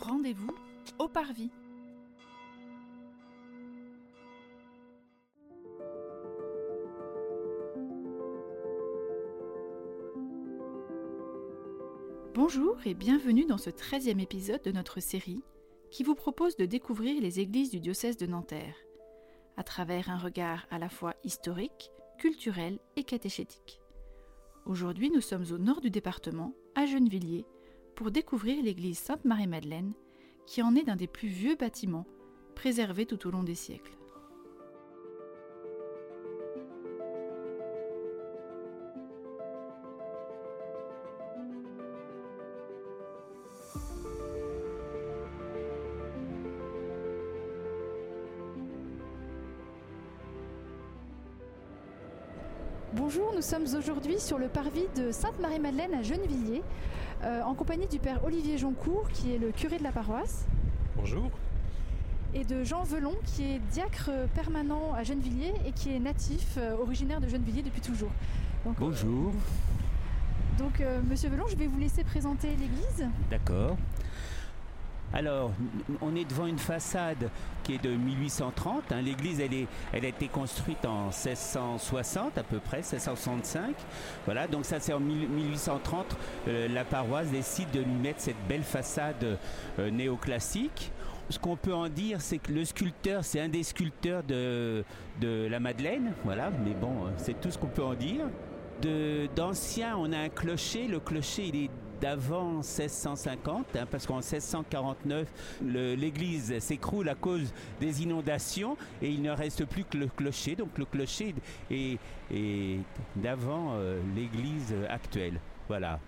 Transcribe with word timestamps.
Rendez-vous 0.00 0.54
au 0.98 1.08
Parvis. 1.08 1.50
Bonjour 12.34 12.76
et 12.86 12.94
bienvenue 12.94 13.44
dans 13.44 13.58
ce 13.58 13.70
13e 13.70 14.20
épisode 14.20 14.62
de 14.62 14.70
notre 14.70 15.00
série 15.00 15.42
qui 15.90 16.04
vous 16.04 16.14
propose 16.14 16.56
de 16.56 16.64
découvrir 16.64 17.20
les 17.20 17.40
églises 17.40 17.70
du 17.70 17.80
diocèse 17.80 18.16
de 18.16 18.26
Nanterre 18.26 18.76
à 19.56 19.64
travers 19.64 20.10
un 20.10 20.18
regard 20.18 20.66
à 20.70 20.78
la 20.78 20.88
fois 20.88 21.14
historique, 21.24 21.90
culturel 22.18 22.78
et 22.94 23.02
catéchétique. 23.02 23.80
Aujourd'hui, 24.64 25.10
nous 25.10 25.20
sommes 25.20 25.46
au 25.50 25.58
nord 25.58 25.80
du 25.80 25.90
département, 25.90 26.54
à 26.76 26.86
Gennevilliers, 26.86 27.46
pour 27.98 28.12
découvrir 28.12 28.62
l'église 28.62 28.96
Sainte-Marie-Madeleine, 28.96 29.92
qui 30.46 30.62
en 30.62 30.76
est 30.76 30.84
d'un 30.84 30.94
des 30.94 31.08
plus 31.08 31.26
vieux 31.26 31.56
bâtiments 31.56 32.06
préservés 32.54 33.06
tout 33.06 33.26
au 33.26 33.32
long 33.32 33.42
des 33.42 33.56
siècles. 33.56 33.90
Bonjour, 52.92 53.32
nous 53.34 53.42
sommes 53.42 53.66
aujourd'hui 53.76 54.20
sur 54.20 54.38
le 54.38 54.48
parvis 54.48 54.86
de 54.94 55.10
Sainte-Marie-Madeleine 55.10 55.94
à 55.94 56.02
Gennevilliers, 56.02 56.62
euh, 57.24 57.42
en 57.42 57.54
compagnie 57.54 57.86
du 57.86 57.98
père 57.98 58.24
Olivier 58.24 58.58
Joncourt, 58.58 59.08
qui 59.12 59.34
est 59.34 59.38
le 59.38 59.50
curé 59.50 59.78
de 59.78 59.82
la 59.82 59.92
paroisse. 59.92 60.46
Bonjour. 60.96 61.30
Et 62.34 62.44
de 62.44 62.62
Jean 62.62 62.82
Velon, 62.84 63.14
qui 63.24 63.44
est 63.44 63.58
diacre 63.72 64.10
permanent 64.34 64.92
à 64.94 65.02
Gennevilliers 65.02 65.54
et 65.66 65.72
qui 65.72 65.94
est 65.94 65.98
natif, 65.98 66.56
euh, 66.58 66.76
originaire 66.76 67.20
de 67.20 67.28
Gennevilliers 67.28 67.62
depuis 67.62 67.80
toujours. 67.80 68.10
Donc, 68.64 68.76
Bonjour. 68.78 69.32
donc, 70.58 70.80
euh, 70.80 71.00
monsieur 71.08 71.30
Velon, 71.30 71.46
je 71.48 71.56
vais 71.56 71.66
vous 71.66 71.78
laisser 71.78 72.04
présenter 72.04 72.48
l'église. 72.50 73.08
D'accord. 73.30 73.76
Alors, 75.14 75.52
on 76.02 76.14
est 76.14 76.26
devant 76.26 76.46
une 76.46 76.58
façade 76.58 77.30
qui 77.64 77.74
est 77.74 77.82
de 77.82 77.90
1830. 77.90 78.92
Hein. 78.92 79.00
L'église, 79.00 79.40
elle, 79.40 80.04
a 80.04 80.08
été 80.08 80.28
construite 80.28 80.84
en 80.84 81.04
1660 81.06 82.36
à 82.36 82.42
peu 82.42 82.58
près, 82.58 82.78
1665. 82.78 83.74
Voilà, 84.26 84.46
donc 84.46 84.66
ça 84.66 84.80
c'est 84.80 84.92
en 84.92 85.00
1830. 85.00 86.16
Euh, 86.48 86.68
la 86.68 86.84
paroisse 86.84 87.28
décide 87.28 87.70
de 87.70 87.80
lui 87.80 87.92
mettre 87.92 88.20
cette 88.20 88.46
belle 88.48 88.62
façade 88.62 89.38
euh, 89.78 89.90
néoclassique. 89.90 90.92
Ce 91.30 91.38
qu'on 91.38 91.56
peut 91.56 91.74
en 91.74 91.88
dire, 91.88 92.20
c'est 92.20 92.38
que 92.38 92.52
le 92.52 92.64
sculpteur, 92.64 93.24
c'est 93.24 93.40
un 93.40 93.48
des 93.48 93.62
sculpteurs 93.62 94.22
de, 94.22 94.84
de 95.20 95.46
la 95.50 95.60
Madeleine. 95.60 96.12
Voilà, 96.24 96.50
mais 96.64 96.74
bon, 96.74 97.06
euh, 97.06 97.10
c'est 97.16 97.40
tout 97.40 97.50
ce 97.50 97.56
qu'on 97.56 97.66
peut 97.66 97.84
en 97.84 97.94
dire. 97.94 98.26
D'ancien, 99.34 99.96
on 99.96 100.12
a 100.12 100.18
un 100.18 100.28
clocher. 100.28 100.86
Le 100.86 101.00
clocher, 101.00 101.46
il 101.48 101.64
est 101.64 101.70
d'avant 102.00 102.54
1650, 102.54 103.76
hein, 103.76 103.86
parce 103.90 104.06
qu'en 104.06 104.16
1649, 104.16 105.26
l'église 105.62 106.58
s'écroule 106.58 107.08
à 107.08 107.14
cause 107.14 107.52
des 107.80 108.02
inondations 108.02 108.76
et 109.02 109.10
il 109.10 109.22
ne 109.22 109.30
reste 109.30 109.64
plus 109.64 109.84
que 109.84 109.98
le 109.98 110.06
clocher. 110.06 110.56
Donc 110.56 110.76
le 110.78 110.84
clocher 110.84 111.34
est, 111.70 111.98
d'avant 113.16 113.74
euh, 113.74 114.00
l'église 114.14 114.74
actuelle. 114.88 115.40
Voilà. 115.68 115.98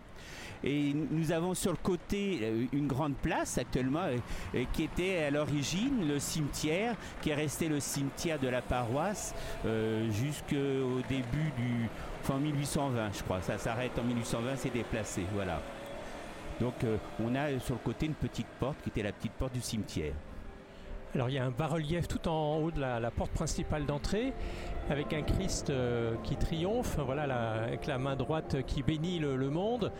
Et 0.62 0.92
nous 0.92 1.32
avons 1.32 1.54
sur 1.54 1.70
le 1.70 1.78
côté 1.82 2.40
euh, 2.42 2.66
une 2.72 2.86
grande 2.86 3.14
place 3.14 3.56
actuellement 3.56 4.08
euh, 4.54 4.64
qui 4.74 4.82
était 4.82 5.24
à 5.24 5.30
l'origine 5.30 6.06
le 6.06 6.18
cimetière, 6.18 6.96
qui 7.22 7.30
est 7.30 7.34
resté 7.34 7.68
le 7.68 7.80
cimetière 7.80 8.38
de 8.38 8.48
la 8.48 8.60
paroisse 8.60 9.34
jusqu'au 10.10 11.00
début 11.08 11.52
du... 11.56 11.88
Enfin 12.22 12.38
1820 12.38 13.12
je 13.16 13.22
crois. 13.22 13.40
Ça 13.40 13.56
s'arrête 13.56 13.98
en 13.98 14.04
1820, 14.04 14.56
c'est 14.56 14.72
déplacé. 14.72 15.22
Voilà. 15.34 15.62
Donc 16.60 16.84
euh, 16.84 16.98
on 17.24 17.34
a 17.34 17.58
sur 17.58 17.74
le 17.74 17.80
côté 17.80 18.06
une 18.06 18.14
petite 18.14 18.46
porte 18.58 18.76
qui 18.82 18.90
était 18.90 19.02
la 19.02 19.12
petite 19.12 19.32
porte 19.32 19.52
du 19.52 19.60
cimetière. 19.60 20.12
Alors 21.14 21.28
il 21.28 21.34
y 21.34 21.38
a 21.38 21.44
un 21.44 21.50
bas-relief 21.50 22.06
tout 22.06 22.28
en 22.28 22.58
haut 22.58 22.70
de 22.70 22.78
la, 22.80 23.10
porte 23.10 23.32
principale 23.32 23.84
d'entrée 23.84 24.32
avec 24.88 25.12
un 25.12 25.22
Christ 25.22 25.70
euh, 25.70 26.14
qui 26.22 26.36
triomphe, 26.36 26.98
voilà, 27.04 27.62
avec 27.64 27.86
la 27.86 27.98
main 27.98 28.14
droite 28.14 28.58
qui 28.64 28.84
bénit 28.84 29.18
le, 29.18 29.50
monde. 29.50 29.90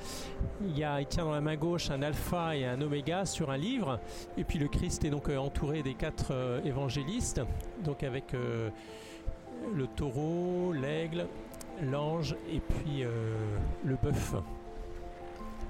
Il, 0.62 0.78
y 0.78 0.84
a, 0.84 1.00
il 1.00 1.06
tient 1.06 1.24
dans 1.24 1.32
la 1.32 1.40
main 1.40 1.56
gauche 1.56 1.90
un 1.90 2.02
alpha 2.02 2.56
et 2.56 2.64
un 2.64 2.80
oméga 2.80 3.24
sur 3.24 3.50
un 3.50 3.56
livre. 3.56 3.98
Et 4.36 4.44
puis 4.44 4.60
le 4.60 4.68
Christ 4.68 5.04
est 5.04 5.10
donc 5.10 5.28
euh, 5.28 5.36
entouré 5.36 5.82
des 5.82 5.94
quatre 5.94 6.60
évangélistes, 6.64 7.40
donc 7.82 8.04
avec 8.04 8.32
le 8.32 9.86
taureau, 9.88 10.72
l'aigle, 10.72 11.26
l'ange 11.82 12.36
et 12.52 12.60
puis 12.60 13.04
le 13.84 13.96
bœuf. 13.96 14.34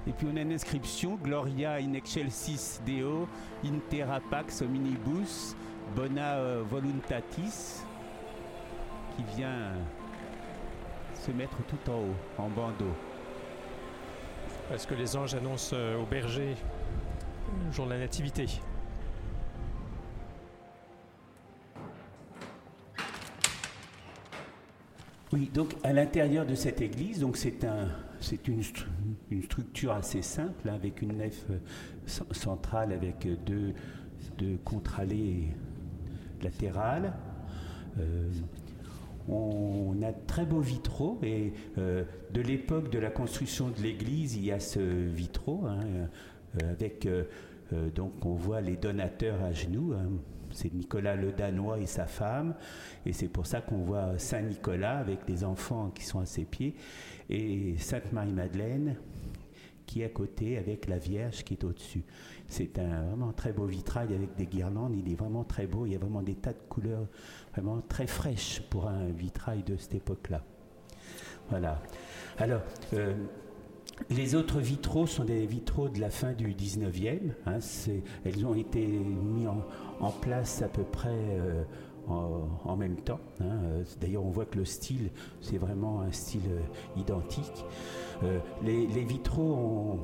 Et 0.07 0.11
puis 0.11 0.27
on 0.31 0.35
a 0.35 0.41
une 0.41 0.53
inscription 0.53 1.15
Gloria 1.21 1.73
in 1.75 1.93
excelsis 1.93 2.81
Deo, 2.85 3.27
intera 3.63 4.19
pax 4.19 4.61
hominibus, 4.61 5.55
bona 5.95 6.35
euh, 6.35 6.63
voluntatis, 6.67 7.83
qui 9.15 9.23
vient 9.35 9.73
se 11.13 11.31
mettre 11.31 11.57
tout 11.67 11.91
en 11.91 11.99
haut, 11.99 12.15
en 12.37 12.49
bandeau. 12.49 12.91
Est-ce 14.73 14.87
que 14.87 14.95
les 14.95 15.15
anges 15.15 15.35
annoncent 15.35 15.75
euh, 15.77 16.01
au 16.01 16.05
berger 16.05 16.55
le 17.65 17.71
jour 17.71 17.85
de 17.85 17.91
la 17.91 17.99
nativité? 17.99 18.47
Oui, 25.33 25.49
donc 25.53 25.75
à 25.83 25.93
l'intérieur 25.93 26.45
de 26.45 26.55
cette 26.55 26.81
église, 26.81 27.21
donc 27.21 27.37
c'est 27.37 27.63
un, 27.63 27.87
c'est 28.19 28.49
une, 28.49 28.61
une, 29.29 29.43
structure 29.43 29.93
assez 29.93 30.21
simple 30.21 30.67
hein, 30.67 30.73
avec 30.73 31.01
une 31.01 31.17
nef 31.17 31.45
euh, 31.49 31.57
centrale 32.31 32.91
avec 32.91 33.25
deux, 33.45 33.73
deux 34.37 34.57
contre-allées 34.65 35.47
latérales. 36.43 37.13
Euh, 37.97 38.29
on 39.29 39.95
a 40.03 40.11
de 40.11 40.25
très 40.27 40.45
beaux 40.45 40.59
vitraux 40.59 41.17
et 41.23 41.53
euh, 41.77 42.03
de 42.33 42.41
l'époque 42.41 42.89
de 42.91 42.99
la 42.99 43.09
construction 43.09 43.69
de 43.69 43.81
l'église, 43.81 44.35
il 44.35 44.43
y 44.43 44.51
a 44.51 44.59
ce 44.59 44.79
vitraux 44.79 45.63
hein, 45.65 45.79
avec 46.61 47.07
donc 47.95 48.25
on 48.25 48.33
voit 48.33 48.59
les 48.59 48.75
donateurs 48.75 49.41
à 49.41 49.53
genoux. 49.53 49.93
Hein, 49.93 50.09
c'est 50.53 50.73
Nicolas 50.73 51.15
le 51.15 51.31
Danois 51.31 51.79
et 51.79 51.85
sa 51.85 52.05
femme, 52.05 52.55
et 53.05 53.13
c'est 53.13 53.27
pour 53.27 53.45
ça 53.45 53.61
qu'on 53.61 53.83
voit 53.83 54.17
Saint 54.17 54.41
Nicolas 54.41 54.97
avec 54.97 55.25
des 55.25 55.43
enfants 55.43 55.89
qui 55.89 56.03
sont 56.03 56.19
à 56.19 56.25
ses 56.25 56.45
pieds, 56.45 56.75
et 57.29 57.75
Sainte 57.77 58.11
Marie-Madeleine 58.11 58.95
qui 59.91 60.03
est 60.03 60.05
à 60.05 60.09
côté 60.09 60.57
avec 60.57 60.87
la 60.87 60.97
Vierge 60.97 61.43
qui 61.43 61.55
est 61.55 61.63
au-dessus. 61.65 62.05
C'est 62.47 62.79
un 62.79 63.03
vraiment 63.03 63.33
très 63.33 63.51
beau 63.51 63.65
vitrail 63.65 64.13
avec 64.13 64.37
des 64.37 64.45
guirlandes, 64.45 64.95
il 64.95 65.11
est 65.11 65.15
vraiment 65.15 65.43
très 65.43 65.67
beau, 65.67 65.85
il 65.85 65.91
y 65.91 65.95
a 65.95 65.99
vraiment 65.99 66.21
des 66.21 66.35
tas 66.35 66.53
de 66.53 66.61
couleurs 66.69 67.07
vraiment 67.51 67.81
très 67.81 68.07
fraîches 68.07 68.61
pour 68.69 68.87
un 68.87 69.07
vitrail 69.07 69.63
de 69.63 69.75
cette 69.75 69.95
époque-là. 69.95 70.45
Voilà. 71.49 71.81
Alors, 72.37 72.61
euh, 72.93 73.13
les 74.09 74.35
autres 74.35 74.59
vitraux 74.59 75.07
sont 75.07 75.23
des 75.23 75.45
vitraux 75.45 75.89
de 75.89 75.99
la 75.99 76.09
fin 76.09 76.33
du 76.33 76.53
19e. 76.53 77.31
Hein, 77.45 77.59
elles 78.25 78.45
ont 78.45 78.55
été 78.55 78.85
mises 78.85 79.47
en, 79.99 80.11
place 80.11 80.61
à 80.61 80.67
peu 80.67 80.83
près 80.83 81.09
euh, 81.09 81.63
en, 82.07 82.75
même 82.75 82.97
temps. 82.97 83.19
Hein. 83.41 83.83
D'ailleurs, 83.99 84.25
on 84.25 84.29
voit 84.29 84.45
que 84.45 84.57
le 84.57 84.65
style, 84.65 85.11
c'est 85.41 85.57
vraiment 85.57 86.01
un 86.01 86.11
style 86.11 86.41
euh, 86.49 86.99
identique. 86.99 87.65
Euh, 88.23 88.39
les, 88.63 88.85
vitraux, 89.03 89.99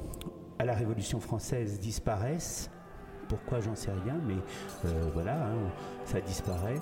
à 0.60 0.66
la 0.66 0.74
Révolution 0.74 1.20
française, 1.20 1.80
disparaissent. 1.80 2.70
Pourquoi, 3.28 3.60
j'en 3.60 3.76
sais 3.76 3.92
rien, 3.92 4.16
mais 4.26 4.38
voilà, 5.14 5.48
hein, 5.48 5.72
ça 6.06 6.22
disparaît. 6.22 6.80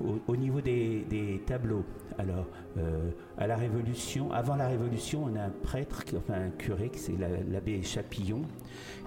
Au, 0.00 0.36
niveau 0.36 0.62
des, 0.62 1.42
tableaux, 1.46 1.84
alors 2.18 2.46
euh, 2.78 3.10
à 3.36 3.46
la 3.46 3.56
Révolution, 3.56 4.32
avant 4.32 4.56
la 4.56 4.66
Révolution, 4.66 5.24
on 5.30 5.36
a 5.36 5.42
un 5.42 5.50
prêtre, 5.50 6.04
enfin 6.16 6.40
un 6.40 6.50
curé, 6.50 6.90
c'est 6.94 7.16
l'abbé 7.50 7.82
Chapillon, 7.82 8.42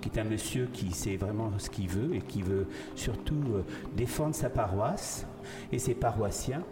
qui 0.01 0.09
est 0.09 0.19
un 0.19 0.23
monsieur 0.23 0.67
qui 0.71 0.91
sait 0.91 1.17
vraiment 1.17 1.51
ce 1.57 1.71
qu'il 1.71 1.87
veut 1.87 2.13
et 2.13 2.19
qui 2.19 2.43
veut 2.43 2.67
surtout 2.95 3.41
euh, 3.55 3.63
défendre 3.97 4.35
sa 4.35 4.51
paroisse 4.51 5.25
et 5.71 5.79
ses 5.79 5.95
paroissiens. 5.95 6.63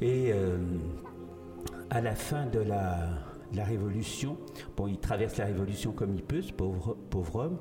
Et 0.00 0.32
euh, 0.32 0.58
à 1.90 2.00
la 2.00 2.16
fin 2.16 2.46
de 2.46 2.58
la, 2.58 3.27
la 3.54 3.64
Révolution. 3.64 4.36
Bon, 4.76 4.86
il 4.86 4.98
traverse 4.98 5.36
la 5.38 5.46
Révolution 5.46 5.92
comme 5.92 6.14
il 6.14 6.22
peut, 6.22 6.42
ce 6.42 6.52
pauvre, 6.52 6.96
homme, 7.34 7.58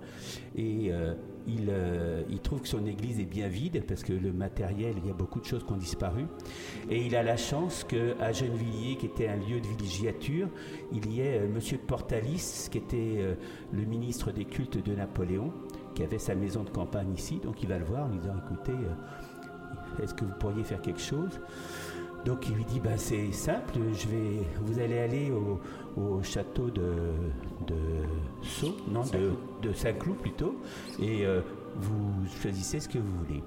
et 0.56 0.92
euh, 0.92 1.14
il, 1.48 1.68
euh, 1.70 2.24
il, 2.30 2.40
trouve 2.40 2.62
que 2.62 2.68
son 2.68 2.86
église 2.86 3.20
est 3.20 3.26
bien 3.26 3.48
vide 3.48 3.84
parce 3.88 4.04
que 4.04 4.14
le 4.14 4.34
matériel, 4.34 4.96
il 4.98 5.08
y 5.08 5.10
a 5.10 5.14
beaucoup 5.14 5.40
de 5.40 5.46
choses 5.46 5.64
qui 5.64 5.72
ont 5.72 5.78
disparu. 5.78 6.26
Et 6.90 7.06
il 7.06 7.16
a 7.16 7.24
la 7.24 7.38
chance 7.38 7.86
qu'à 7.86 8.32
Gennevilliers, 8.32 8.98
qui 8.98 9.06
était 9.06 9.28
un 9.28 9.38
lieu 9.38 9.62
de 9.62 9.68
villégiature, 9.68 10.50
il 10.92 11.12
y 11.12 11.22
ait 11.22 11.48
Monsieur 11.48 11.78
de 11.78 11.84
Portalis, 11.84 12.68
qui 12.70 12.78
était 12.78 13.38
le 13.72 13.86
ministre 13.86 14.32
des 14.32 14.46
cultes 14.46 14.84
de 14.84 14.94
Napoléon, 14.94 15.54
qui 15.96 16.04
avait 16.04 16.20
sa 16.20 16.36
maison 16.36 16.64
de 16.64 16.70
campagne 16.70 17.14
ici. 17.14 17.40
Donc 17.42 17.64
il 17.64 17.70
va 17.70 17.78
le 17.78 17.86
voir 17.86 18.06
en 18.06 18.10
lui 18.10 18.20
disant 18.20 18.36
écoutez, 18.46 18.78
est-ce 20.04 20.14
que 20.14 20.26
vous 20.26 20.36
pourriez 20.40 20.64
faire 20.64 20.82
quelque 20.82 21.02
chose? 21.02 21.40
Donc 22.26 22.48
il 22.50 22.56
lui 22.56 22.66
dit 22.66 22.80
bah, 22.80 22.98
c'est 22.98 23.32
simple, 23.32 23.74
je 23.94 24.08
vais, 24.08 24.48
vous 24.62 24.80
allez 24.80 25.00
aller 25.00 25.32
au, 25.32 26.22
château 26.24 26.70
de, 26.70 27.14
de 27.66 27.76
Sceaux, 28.44 28.76
non 28.92 29.02
de, 29.62 29.74
Saint-Cloud 29.74 30.18
plutôt, 30.18 30.56
et 31.00 31.26
euh, 31.26 31.42
vous 31.76 32.28
choisissez 32.42 32.80
ce 32.80 32.90
que 32.90 33.00
vous 33.00 33.18
voulez. 33.26 33.44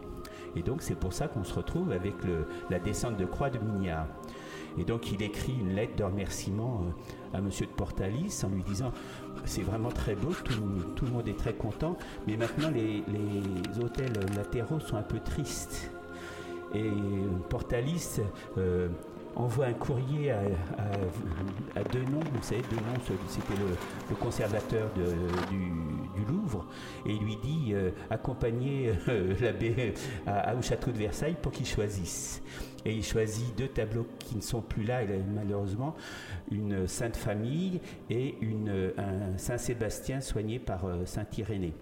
Et 0.57 0.63
donc 0.63 0.83
c'est 0.83 0.97
pour 0.97 1.13
ça 1.13 1.29
qu'on 1.29 1.45
se 1.45 1.55
retrouve 1.55 1.93
avec 1.93 2.15
la 2.71 2.79
descente 2.79 3.17
de 3.17 3.25
croix 3.25 3.51
de 3.51 3.59
Mignard. 3.59 4.07
Et 4.79 4.85
donc 4.85 5.13
il 5.13 5.23
écrit 5.23 5.55
une 5.61 5.75
lettre 5.75 5.97
de 5.97 6.05
remerciement 6.05 6.83
euh, 7.35 7.37
à 7.37 7.41
Monsieur 7.41 7.67
de 7.67 7.73
Portalis 7.73 8.43
en 8.45 8.49
lui 8.49 8.63
disant 8.63 8.93
c'est 9.45 9.63
vraiment 9.63 9.91
très 9.91 10.15
beau, 10.15 10.33
tout, 10.45 11.05
le 11.05 11.11
monde 11.11 11.29
est 11.29 11.39
très 11.39 11.55
content, 11.55 11.97
mais 12.27 12.37
maintenant 12.37 12.71
les, 12.71 13.03
les 13.09 13.85
hôtels 13.85 14.13
latéraux 14.37 14.81
sont 14.81 14.97
un 14.97 15.03
peu 15.03 15.19
tristes. 15.21 15.91
Et 16.75 16.91
Portalis 17.49 18.21
euh, 18.57 18.89
envoie 19.35 19.67
un 19.67 19.73
courrier 19.73 20.31
à, 20.31 20.41
à, 21.75 21.83
Denon, 21.85 22.21
vous 22.33 22.43
savez, 22.43 22.63
Denon, 22.71 23.19
c'était 23.29 23.55
le, 23.55 24.17
conservateur 24.17 24.89
du, 24.95 26.25
Louvre, 26.29 26.67
et 27.07 27.15
lui 27.15 27.37
dit 27.43 27.71
euh, 27.73 27.91
accompagner 28.11 28.93
euh, 29.09 29.35
l'abbé 29.41 29.95
au 30.57 30.63
château 30.63 30.91
de 30.93 30.99
Versailles 30.99 31.37
pour 31.41 31.51
qu'il 31.51 31.67
choisisse. 31.67 32.43
Et 32.85 32.93
il 32.93 33.03
choisit 33.05 33.57
deux 33.57 33.69
tableaux 33.69 34.07
qui 34.19 34.37
ne 34.37 34.43
sont 34.43 34.61
plus 34.61 34.85
là, 34.85 35.01
malheureusement, 35.35 35.95
une 36.51 36.87
Sainte 36.87 37.17
Famille 37.17 37.81
et 38.11 38.37
une, 38.43 38.93
un 38.97 39.37
Saint 39.39 39.59
Sébastien 39.59 40.21
soigné 40.21 40.59
par 40.59 40.83
Saint 41.05 41.27
Irénée 41.37 41.75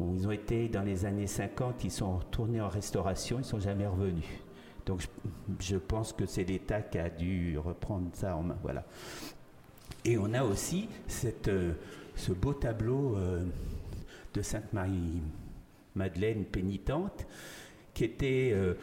ils 0.00 0.26
ont 0.26 0.32
été 0.32 0.68
dans 0.68 0.82
les 0.82 1.04
années 1.04 1.26
50, 1.26 1.84
ils 1.84 1.90
sont 1.90 2.18
retournés 2.18 2.60
en 2.60 2.68
restauration, 2.68 3.36
ils 3.36 3.42
ne 3.42 3.46
sont 3.46 3.60
jamais 3.60 3.86
revenus. 3.86 4.24
Donc 4.86 5.02
je, 5.60 5.76
pense 5.76 6.12
que 6.12 6.26
c'est 6.26 6.44
l'État 6.44 6.82
qui 6.82 6.98
a 6.98 7.08
dû 7.08 7.56
reprendre 7.58 8.08
ça 8.12 8.36
en 8.36 8.42
main. 8.42 8.56
Voilà. 8.62 8.84
Et 10.04 10.18
on 10.18 10.34
a 10.34 10.42
aussi 10.42 10.88
euh, 11.48 11.72
ce 12.16 12.32
beau 12.32 12.52
tableau 12.52 13.16
euh, 13.16 13.44
de 14.34 14.42
Sainte 14.42 14.72
Marie 14.72 15.22
Madeleine 15.94 16.44
pénitente 16.44 17.26
euh, 18.22 18.74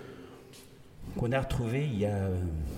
qu'on 1.18 1.31
a 1.34 1.40
retrouvé 1.42 1.86
il 1.86 2.00
y 2.00 2.06
a 2.06 2.30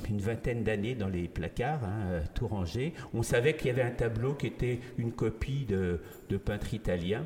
une 0.09 0.19
vingtaine 0.19 0.63
d'années 0.63 0.95
dans 0.95 1.07
les 1.07 1.27
placards, 1.27 1.83
hein, 1.83 2.21
tout 2.33 2.47
rangé. 2.47 2.94
On 3.13 3.21
savait 3.21 3.56
qu'il 3.56 3.68
y 3.68 3.69
avait 3.69 3.83
un 3.83 3.91
tableau 3.91 4.33
qui 4.33 4.47
était 4.47 4.80
une 4.97 5.12
copie 5.12 5.65
de, 5.65 6.01
de 6.30 6.38
peintre 6.38 6.74
italien 6.74 7.25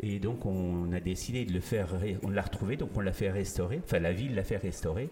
et 0.00 0.18
donc 0.18 0.44
on 0.46 0.92
a 0.92 1.00
décidé 1.00 1.44
de 1.44 1.52
le 1.52 1.60
faire, 1.60 1.88
on 2.22 2.30
l'a 2.30 2.42
retrouvé, 2.42 2.76
donc 2.76 2.90
on 2.96 3.00
l'a 3.00 3.12
fait 3.12 3.30
restaurer, 3.30 3.80
enfin 3.84 3.98
la 3.98 4.12
ville 4.12 4.34
l'a 4.34 4.44
fait 4.44 4.56
restaurer. 4.56 5.08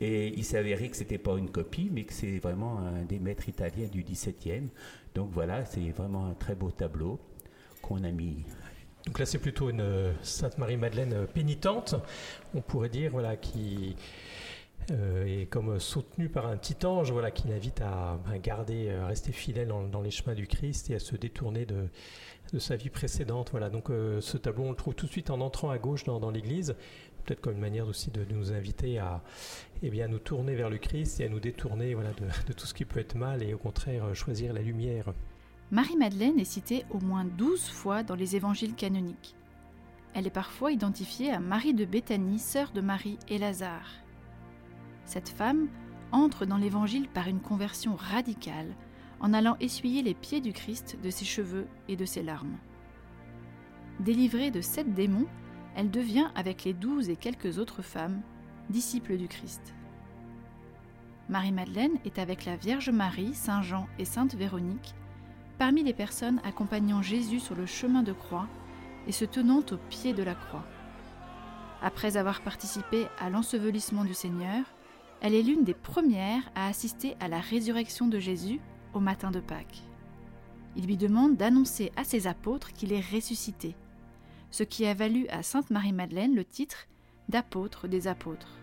Et 0.00 0.28
il 0.28 0.44
s'avérait 0.44 0.88
que 0.88 0.96
ce 0.96 1.02
n'était 1.02 1.18
pas 1.18 1.36
une 1.36 1.50
copie, 1.50 1.90
mais 1.92 2.04
que 2.04 2.12
c'est 2.12 2.38
vraiment 2.38 2.78
un 2.78 3.02
des 3.02 3.18
maîtres 3.18 3.48
italiens 3.48 3.88
du 3.88 4.04
XVIIe. 4.04 4.68
Donc 5.14 5.30
voilà, 5.32 5.64
c'est 5.64 5.90
vraiment 5.90 6.26
un 6.26 6.34
très 6.34 6.54
beau 6.54 6.70
tableau 6.70 7.18
qu'on 7.82 8.04
a 8.04 8.12
mis. 8.12 8.44
Donc 9.06 9.18
là, 9.18 9.26
c'est 9.26 9.38
plutôt 9.38 9.70
une 9.70 9.80
euh, 9.80 10.12
Sainte 10.22 10.58
Marie-Madeleine 10.58 11.12
euh, 11.14 11.26
pénitente, 11.26 11.94
on 12.54 12.60
pourrait 12.60 12.90
dire, 12.90 13.10
voilà, 13.10 13.36
qui 13.36 13.96
euh, 14.90 15.42
est 15.42 15.46
comme 15.46 15.78
soutenue 15.78 16.28
par 16.28 16.46
un 16.46 16.56
petit 16.56 16.86
ange, 16.86 17.12
voilà, 17.12 17.30
qui 17.30 17.48
l'invite 17.48 17.80
à, 17.82 18.18
garder, 18.42 18.90
à 18.90 19.06
rester 19.06 19.32
fidèle 19.32 19.68
dans, 19.68 20.00
les 20.00 20.10
chemins 20.10 20.34
du 20.34 20.46
Christ 20.46 20.90
et 20.90 20.94
à 20.94 20.98
se 20.98 21.16
détourner 21.16 21.66
de, 21.66 21.88
de 22.52 22.58
sa 22.58 22.76
vie 22.76 22.90
précédente. 22.90 23.50
Voilà, 23.50 23.70
donc 23.70 23.90
euh, 23.90 24.20
ce 24.20 24.36
tableau, 24.36 24.64
on 24.64 24.70
le 24.70 24.76
trouve 24.76 24.94
tout 24.94 25.06
de 25.06 25.10
suite 25.10 25.30
en 25.30 25.40
entrant 25.40 25.70
à 25.70 25.78
gauche 25.78 26.04
dans, 26.04 26.30
l'église, 26.30 26.74
peut-être 27.24 27.40
comme 27.40 27.54
une 27.54 27.60
manière 27.60 27.86
aussi 27.86 28.10
de, 28.10 28.24
nous 28.30 28.52
inviter 28.52 28.98
à, 28.98 29.22
eh 29.82 29.90
bien, 29.90 30.08
nous 30.08 30.18
tourner 30.18 30.54
vers 30.54 30.70
le 30.70 30.78
Christ 30.78 31.20
et 31.20 31.26
à 31.26 31.28
nous 31.28 31.40
détourner 31.40 31.94
voilà, 31.94 32.10
de, 32.46 32.52
tout 32.52 32.66
ce 32.66 32.74
qui 32.74 32.84
peut 32.84 33.00
être 33.00 33.14
mal 33.14 33.42
et 33.42 33.54
au 33.54 33.58
contraire 33.58 34.06
euh, 34.06 34.14
choisir 34.14 34.52
la 34.52 34.62
lumière. 34.62 35.12
Marie-Madeleine 35.70 36.38
est 36.38 36.44
citée 36.44 36.84
au 36.90 36.98
moins 36.98 37.24
douze 37.24 37.68
fois 37.68 38.02
dans 38.02 38.14
les 38.14 38.36
évangiles 38.36 38.74
canoniques. 38.74 39.34
Elle 40.14 40.26
est 40.26 40.30
parfois 40.30 40.72
identifiée 40.72 41.30
à 41.30 41.40
Marie 41.40 41.74
de 41.74 41.84
Béthanie, 41.84 42.38
sœur 42.38 42.70
de 42.72 42.80
Marie 42.80 43.18
et 43.28 43.36
Lazare. 43.36 44.07
Cette 45.08 45.30
femme 45.30 45.68
entre 46.12 46.44
dans 46.44 46.58
l'évangile 46.58 47.08
par 47.08 47.28
une 47.28 47.40
conversion 47.40 47.96
radicale 47.96 48.74
en 49.20 49.32
allant 49.32 49.56
essuyer 49.58 50.02
les 50.02 50.12
pieds 50.12 50.42
du 50.42 50.52
Christ 50.52 50.98
de 51.02 51.08
ses 51.08 51.24
cheveux 51.24 51.66
et 51.88 51.96
de 51.96 52.04
ses 52.04 52.22
larmes. 52.22 52.58
Délivrée 54.00 54.50
de 54.50 54.60
sept 54.60 54.92
démons, 54.92 55.26
elle 55.74 55.90
devient, 55.90 56.28
avec 56.34 56.64
les 56.64 56.74
douze 56.74 57.08
et 57.08 57.16
quelques 57.16 57.56
autres 57.56 57.80
femmes, 57.80 58.20
disciple 58.68 59.16
du 59.16 59.28
Christ. 59.28 59.72
Marie-Madeleine 61.30 61.98
est 62.04 62.18
avec 62.18 62.44
la 62.44 62.56
Vierge 62.56 62.90
Marie, 62.90 63.32
Saint 63.32 63.62
Jean 63.62 63.86
et 63.98 64.04
Sainte 64.04 64.34
Véronique 64.34 64.94
parmi 65.56 65.82
les 65.82 65.94
personnes 65.94 66.42
accompagnant 66.44 67.00
Jésus 67.00 67.40
sur 67.40 67.54
le 67.54 67.64
chemin 67.64 68.02
de 68.02 68.12
croix 68.12 68.46
et 69.06 69.12
se 69.12 69.24
tenant 69.24 69.64
au 69.72 69.76
pied 69.88 70.12
de 70.12 70.22
la 70.22 70.34
croix. 70.34 70.66
Après 71.80 72.18
avoir 72.18 72.42
participé 72.42 73.06
à 73.18 73.30
l'ensevelissement 73.30 74.04
du 74.04 74.12
Seigneur, 74.12 74.64
elle 75.20 75.34
est 75.34 75.42
l'une 75.42 75.64
des 75.64 75.74
premières 75.74 76.50
à 76.54 76.68
assister 76.68 77.16
à 77.20 77.28
la 77.28 77.40
résurrection 77.40 78.06
de 78.06 78.18
Jésus 78.18 78.60
au 78.94 79.00
matin 79.00 79.30
de 79.30 79.40
Pâques. 79.40 79.82
Il 80.76 80.86
lui 80.86 80.96
demande 80.96 81.36
d'annoncer 81.36 81.90
à 81.96 82.04
ses 82.04 82.26
apôtres 82.26 82.72
qu'il 82.72 82.92
est 82.92 83.04
ressuscité, 83.12 83.74
ce 84.50 84.62
qui 84.62 84.86
a 84.86 84.94
valu 84.94 85.26
à 85.28 85.42
Sainte 85.42 85.70
Marie-Madeleine 85.70 86.34
le 86.34 86.44
titre 86.44 86.86
d'apôtre 87.28 87.88
des 87.88 88.06
apôtres. 88.06 88.58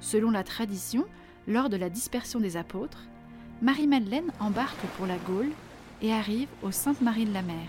Selon 0.00 0.30
la 0.30 0.44
tradition, 0.44 1.04
lors 1.48 1.68
de 1.68 1.76
la 1.76 1.90
dispersion 1.90 2.38
des 2.38 2.56
apôtres, 2.56 3.06
Marie-Madeleine 3.62 4.30
embarque 4.38 4.86
pour 4.96 5.06
la 5.06 5.16
Gaule 5.18 5.50
et 6.02 6.12
arrive 6.12 6.48
au 6.62 6.70
Sainte-Marie 6.70 7.24
de 7.24 7.32
la 7.32 7.42
Mer. 7.42 7.68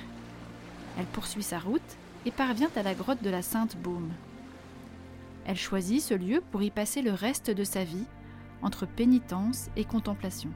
Elle 0.99 1.05
poursuit 1.05 1.43
sa 1.43 1.59
route 1.59 1.81
et 2.25 2.31
parvient 2.31 2.69
à 2.75 2.83
la 2.83 2.93
grotte 2.93 3.23
de 3.23 3.29
la 3.29 3.41
Sainte 3.41 3.77
Baume. 3.77 4.11
Elle 5.47 5.57
choisit 5.57 6.01
ce 6.01 6.13
lieu 6.13 6.43
pour 6.51 6.61
y 6.61 6.69
passer 6.69 7.01
le 7.01 7.13
reste 7.13 7.49
de 7.49 7.63
sa 7.63 7.85
vie, 7.85 8.05
entre 8.61 8.85
pénitence 8.85 9.69
et 9.77 9.85
contemplation. 9.85 10.51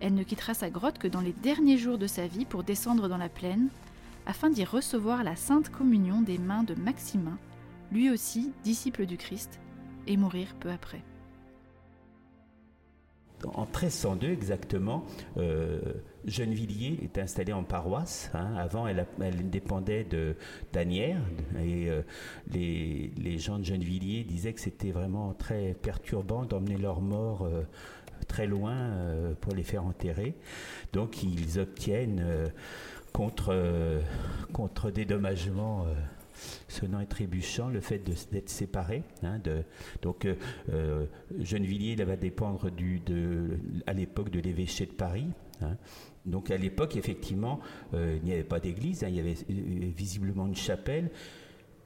Elle 0.00 0.14
ne 0.14 0.24
quittera 0.24 0.52
sa 0.52 0.68
grotte 0.68 0.98
que 0.98 1.08
dans 1.08 1.22
les 1.22 1.32
derniers 1.32 1.78
jours 1.78 1.96
de 1.96 2.06
sa 2.06 2.26
vie 2.26 2.44
pour 2.44 2.64
descendre 2.64 3.08
dans 3.08 3.16
la 3.16 3.30
plaine, 3.30 3.70
afin 4.26 4.50
d'y 4.50 4.64
recevoir 4.64 5.24
la 5.24 5.36
sainte 5.36 5.70
communion 5.70 6.20
des 6.20 6.36
mains 6.36 6.64
de 6.64 6.74
Maximin, 6.74 7.38
lui 7.90 8.10
aussi 8.10 8.52
disciple 8.62 9.06
du 9.06 9.16
Christ, 9.16 9.58
et 10.06 10.18
mourir 10.18 10.54
peu 10.60 10.70
après. 10.70 11.02
En 13.54 13.66
1302 13.66 14.28
exactement, 14.28 15.04
euh, 15.36 15.80
Gennevilliers 16.24 16.98
est 17.02 17.18
installée 17.18 17.52
en 17.52 17.64
paroisse. 17.64 18.30
Hein. 18.34 18.54
Avant, 18.56 18.86
elle, 18.86 19.06
dépendait 19.50 20.04
de 20.04 20.36
et 20.74 21.90
euh, 21.90 22.02
les, 22.52 23.38
gens 23.38 23.58
de 23.58 23.64
Gennevilliers 23.64 24.24
disaient 24.24 24.52
que 24.52 24.60
c'était 24.60 24.90
vraiment 24.90 25.34
très 25.34 25.74
perturbant 25.74 26.44
d'emmener 26.44 26.76
leurs 26.76 27.00
morts 27.00 27.42
euh, 27.42 27.62
très 28.28 28.46
loin 28.46 28.90
pour 29.40 29.54
les 29.54 29.64
faire 29.64 29.84
enterrer. 29.84 30.34
Donc 30.92 31.24
ils 31.24 31.58
obtiennent 31.58 32.24
contre, 33.12 34.00
contre 34.52 34.92
dédommagement 34.92 35.86
sonnant 36.68 37.00
et 37.00 37.06
trébuchant 37.06 37.68
le 37.68 37.80
fait 37.80 37.98
d'être 37.98 38.48
séparés. 38.48 39.02
Hein, 39.22 39.40
donc 40.02 40.26
euh, 40.72 41.06
Gennevilliers 41.40 41.96
va 41.96 42.16
dépendre 42.16 42.70
à 43.86 43.92
l'époque 43.92 44.30
de 44.30 44.40
l'évêché 44.40 44.86
de 44.86 44.92
Paris. 44.92 45.26
Hein. 45.60 45.76
Donc 46.26 46.50
à 46.50 46.56
l'époque, 46.56 46.96
effectivement, 46.96 47.60
il 47.92 48.22
n'y 48.22 48.32
avait 48.32 48.44
pas 48.44 48.60
d'église, 48.60 49.02
hein, 49.02 49.08
il 49.08 49.16
y 49.16 49.20
avait 49.20 49.36
visiblement 49.96 50.46
une 50.46 50.54
chapelle. 50.54 51.10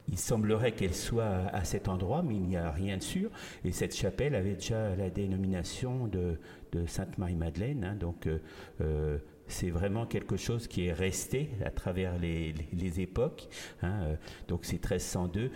Il 0.09 0.19
semblerait 0.19 0.73
qu'elle 0.73 0.95
soit 0.95 1.47
à 1.53 1.65
cet 1.65 1.89
endroit, 1.89 2.23
mais 2.23 2.35
il 2.35 2.43
n'y 2.43 2.57
a 2.57 2.71
rien 2.71 2.97
de 2.97 3.03
sûr. 3.03 3.31
Et 3.65 3.73
cette 3.73 3.95
chapelle 3.95 4.35
avait 4.35 4.55
déjà 4.55 4.95
la 4.95 5.11
dénomination 5.11 6.07
de, 6.07 6.39
Sainte 6.87 7.17
Marie-Madeleine. 7.19 7.85
Hein. 7.85 7.95
donc, 7.95 8.27
euh, 8.27 8.39
euh, 8.83 9.19
c'est 9.49 9.71
vraiment 9.71 10.07
quelque 10.07 10.37
chose 10.37 10.67
qui 10.69 10.87
est 10.87 10.93
resté 10.93 11.51
à 11.65 11.71
travers 11.71 12.19
les, 12.19 12.55
époques. 13.01 13.49
Hein. 13.83 14.17
donc, 14.49 14.65
c'est 14.65 14.75
1302. 14.75 15.51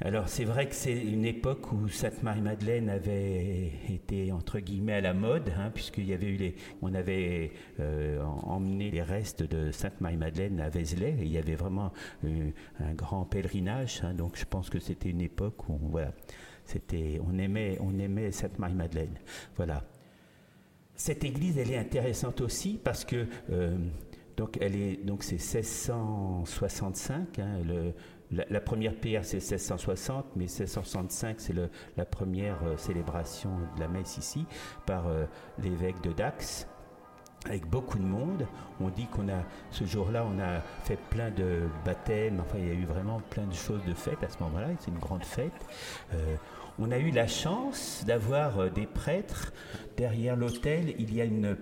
Alors 0.00 0.28
c'est 0.28 0.44
vrai 0.44 0.68
que 0.68 0.74
c'est 0.74 0.96
une 0.96 1.24
époque 1.24 1.72
où 1.72 1.88
Sainte-Marie-Madeleine 1.88 2.90
avait 2.90 3.72
été 3.88 4.30
entre 4.30 4.58
guillemets 4.58 4.94
à 4.94 5.00
la 5.00 5.14
mode, 5.14 5.50
hein, 5.56 5.70
puisqu'il 5.72 6.04
y 6.04 6.12
avait 6.12 6.26
eu 6.26 6.36
les, 6.36 6.54
on 6.82 6.92
avait 6.92 7.52
euh, 7.80 8.22
emmené 8.22 8.90
les 8.90 9.00
restes 9.00 9.42
de 9.42 9.70
Sainte-Marie-Madeleine 9.70 10.60
à 10.60 10.68
Vézelay, 10.68 11.16
il 11.22 11.28
y 11.28 11.38
avait 11.38 11.54
vraiment 11.54 11.94
euh, 12.24 12.50
un 12.80 12.92
grand 12.92 13.24
pèlerinage. 13.24 14.02
Hein, 14.04 14.12
donc 14.12 14.36
je 14.36 14.44
pense 14.44 14.68
que 14.68 14.80
c'était 14.80 15.08
une 15.08 15.22
époque 15.22 15.66
où 15.70 15.78
voilà, 15.78 16.12
c'était, 16.66 17.18
on 17.26 17.38
aimait, 17.38 17.78
on 17.80 17.98
aimait 17.98 18.32
Sainte-Marie-Madeleine. 18.32 19.18
Voilà. 19.56 19.82
Cette 20.96 21.24
église, 21.24 21.58
elle 21.58 21.70
est 21.70 21.78
intéressante 21.78 22.40
aussi 22.40 22.80
parce 22.82 23.04
que 23.04 23.26
euh, 23.50 23.76
donc 24.36 24.58
elle 24.60 24.76
est 24.76 25.04
donc 25.04 25.22
c'est 25.22 25.36
1665. 25.36 27.38
Hein, 27.38 27.60
la, 28.30 28.60
première 28.60 28.94
pierre, 28.94 29.24
c'est 29.24 29.36
1660, 29.36 30.26
mais 30.34 30.44
1665, 30.44 31.36
c'est 31.38 31.54
la 31.96 32.04
première 32.04 32.58
euh, 32.64 32.76
célébration 32.76 33.50
de 33.76 33.80
la 33.80 33.88
messe 33.88 34.18
ici 34.18 34.44
par 34.84 35.06
euh, 35.06 35.26
l'évêque 35.62 36.00
de 36.02 36.12
Dax 36.12 36.66
avec 37.44 37.68
beaucoup 37.68 37.98
de 37.98 38.04
monde. 38.04 38.46
On 38.80 38.88
dit 38.88 39.06
qu'on 39.06 39.28
a, 39.28 39.44
ce 39.70 39.84
jour-là, 39.84 40.26
on 40.26 40.40
a 40.40 40.60
fait 40.84 40.98
plein 41.10 41.30
de 41.30 41.60
baptêmes, 41.84 42.40
enfin 42.40 42.58
il 42.58 42.66
y 42.66 42.70
a 42.70 42.74
eu 42.74 42.86
vraiment 42.86 43.20
plein 43.30 43.46
de 43.46 43.54
choses 43.54 43.84
de 43.84 43.94
fête 43.94 44.24
à 44.24 44.28
ce 44.28 44.42
moment-là, 44.42 44.68
c'est 44.80 44.90
une 44.90 44.98
grande 44.98 45.24
fête. 45.24 45.52
On 46.78 46.90
a 46.90 46.98
eu 46.98 47.10
la 47.10 47.26
chance 47.26 48.04
d'avoir 48.06 48.70
des 48.70 48.86
prêtres. 48.86 49.52
Derrière 49.96 50.36
l'autel, 50.36 50.94
il 50.98 51.14
y 51.14 51.20
a 51.20 51.24
une, 51.24 51.56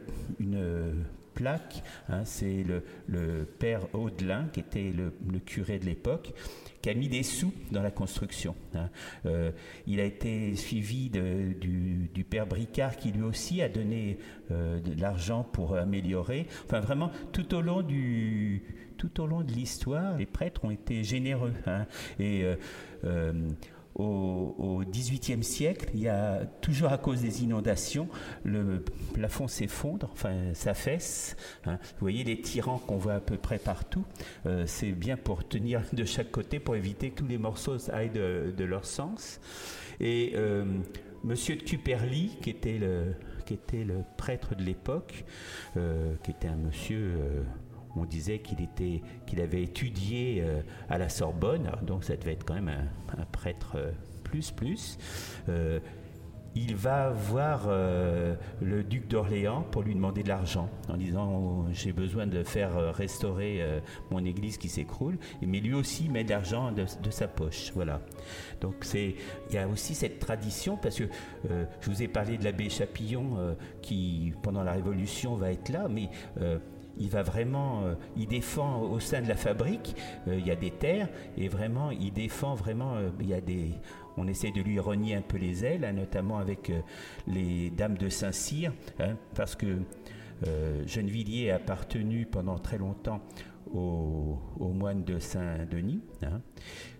plaque. 1.34 1.82
Hein, 2.08 2.24
c'est 2.24 2.64
le, 3.08 3.44
père 3.58 3.92
Audelin, 3.94 4.46
qui 4.52 4.60
était 4.60 4.92
le, 4.92 5.12
curé 5.40 5.78
de 5.78 5.84
l'époque, 5.84 6.32
qui 6.80 6.90
a 6.90 6.94
mis 6.94 7.08
des 7.08 7.22
sous 7.22 7.52
dans 7.72 7.82
la 7.82 7.90
construction. 7.90 8.54
Hein. 8.74 8.88
Euh, 9.26 9.50
il 9.86 10.00
a 10.00 10.04
été 10.04 10.54
suivi 10.54 11.10
du, 11.10 12.24
père 12.28 12.46
Bricard, 12.46 12.96
qui 12.96 13.12
lui 13.12 13.22
aussi 13.22 13.62
a 13.62 13.68
donné 13.68 14.18
euh, 14.50 14.80
de 14.80 15.00
l'argent 15.00 15.44
pour 15.44 15.76
améliorer. 15.76 16.46
Enfin, 16.66 16.80
vraiment, 16.80 17.10
tout 17.32 17.54
au 17.54 17.60
long 17.60 17.82
du 17.82 18.62
tout 18.96 19.20
au 19.20 19.26
long 19.26 19.40
de 19.40 19.50
l'histoire, 19.50 20.16
les 20.16 20.24
prêtres 20.24 20.64
ont 20.64 20.70
été 20.70 21.02
généreux. 21.02 21.52
Hein. 21.66 21.86
et 22.20 22.44
euh, 23.04 23.32
au, 23.94 24.82
XVIIIe 24.90 25.42
siècle, 25.42 25.90
il 25.94 26.00
y 26.00 26.08
a 26.08 26.44
toujours 26.60 26.92
à 26.92 26.98
cause 26.98 27.22
des 27.22 27.42
inondations, 27.42 28.08
le 28.44 28.84
plafond 29.12 29.48
s'effondre, 29.48 30.10
enfin 30.12 30.52
s'affaisse. 30.54 31.36
Hein. 31.64 31.78
Vous 31.82 32.00
voyez 32.00 32.24
les 32.24 32.40
tyrans 32.40 32.78
qu'on 32.78 32.96
voit 32.96 33.14
à 33.14 33.20
peu 33.20 33.36
près 33.36 33.58
partout. 33.58 34.04
Euh, 34.46 34.64
c'est 34.66 34.92
bien 34.92 35.16
pour 35.16 35.46
tenir 35.46 35.82
de 35.92 36.04
chaque 36.04 36.30
côté, 36.30 36.58
pour 36.58 36.76
éviter 36.76 37.10
que 37.10 37.20
tous 37.20 37.26
les 37.26 37.38
morceaux 37.38 37.76
aillent 37.90 38.10
de, 38.10 38.64
leur 38.64 38.84
sens. 38.84 39.40
Et 40.00 40.32
euh, 40.34 40.64
Monsieur 41.22 41.56
de 41.56 41.62
qui 41.62 42.50
était 42.50 42.78
le, 42.78 43.14
qui 43.46 43.54
était 43.54 43.84
le 43.84 44.00
prêtre 44.18 44.54
de 44.54 44.62
l'époque, 44.62 45.24
euh, 45.76 46.14
qui 46.22 46.32
était 46.32 46.48
un 46.48 46.56
monsieur 46.56 47.12
on 47.96 48.04
disait 48.04 48.38
qu'il 48.38 48.60
était, 48.60 49.02
qu'il 49.26 49.40
avait 49.40 49.62
étudié 49.62 50.42
euh, 50.42 50.62
à 50.88 50.98
la 50.98 51.08
Sorbonne, 51.08 51.70
donc 51.82 52.04
ça 52.04 52.16
devait 52.16 52.32
être 52.32 52.44
quand 52.44 52.54
même 52.54 52.72
un, 53.16 53.24
prêtre 53.26 53.72
euh, 53.76 53.92
plus 54.22 54.50
plus. 54.50 54.98
Euh, 55.48 55.80
il 56.56 56.76
va 56.76 57.10
voir 57.10 57.68
le 57.68 58.84
duc 58.84 59.08
d'Orléans 59.08 59.62
pour 59.72 59.82
lui 59.82 59.92
demander 59.92 60.22
de 60.22 60.28
l'argent 60.28 60.70
en 60.88 60.96
disant 60.96 61.28
oh, 61.28 61.64
j'ai 61.72 61.92
besoin 61.92 62.28
de 62.28 62.44
faire 62.44 62.94
restaurer 62.94 63.60
mon 64.12 64.24
église 64.24 64.56
qui 64.56 64.68
s'écroule. 64.68 65.18
Mais 65.42 65.58
lui 65.58 65.74
aussi 65.74 66.08
met 66.08 66.22
de 66.22 66.30
l'argent 66.30 66.70
de, 66.70 67.10
sa 67.10 67.26
poche. 67.26 67.72
Voilà. 67.74 68.00
Donc 68.60 68.76
c'est 68.82 69.16
il 69.48 69.54
y 69.56 69.58
a 69.58 69.66
aussi 69.66 69.96
cette 69.96 70.20
tradition 70.20 70.76
parce 70.76 70.96
que 70.96 71.08
je 71.48 71.90
vous 71.90 72.04
ai 72.04 72.06
parlé 72.06 72.38
de 72.38 72.44
l'abbé 72.44 72.70
Chapillon 72.70 73.56
qui 73.82 74.32
pendant 74.40 74.62
la 74.62 74.74
Révolution 74.74 75.34
va 75.34 75.50
être 75.50 75.70
là. 75.70 75.88
Mais 75.90 76.08
il 76.98 77.08
va 77.10 77.22
vraiment, 77.22 77.84
euh, 77.84 77.94
il 78.16 78.26
défend 78.26 78.80
au 78.80 79.00
sein 79.00 79.22
de 79.22 79.28
la 79.28 79.36
fabrique, 79.36 79.96
euh, 80.28 80.36
il 80.38 80.46
y 80.46 80.50
a 80.50 80.56
des 80.56 80.70
terres, 80.70 81.08
et 81.36 81.48
vraiment, 81.48 81.90
il 81.90 82.12
défend 82.12 82.54
vraiment, 82.54 82.94
euh, 82.94 83.10
il 83.20 83.28
y 83.28 83.34
a 83.34 83.40
des, 83.40 83.70
on 84.16 84.26
essaie 84.28 84.52
de 84.52 84.60
lui 84.60 84.78
renier 84.78 85.16
un 85.16 85.22
peu 85.22 85.38
les 85.38 85.64
ailes, 85.64 85.84
hein, 85.84 85.92
notamment 85.92 86.38
avec 86.38 86.70
les 87.26 87.70
dames 87.70 87.96
de 87.96 88.08
Saint-Cyr, 88.08 88.72
hein, 89.00 89.16
parce 89.34 89.56
que 89.56 89.78
Gennevilliers 90.86 91.52
a 91.52 91.56
appartenu 91.56 92.26
pendant 92.26 92.58
très 92.58 92.76
longtemps 92.76 93.22
aux, 93.72 94.38
moines 94.60 95.02
de 95.02 95.18
Saint-Denis. 95.18 96.02
Hein, 96.22 96.42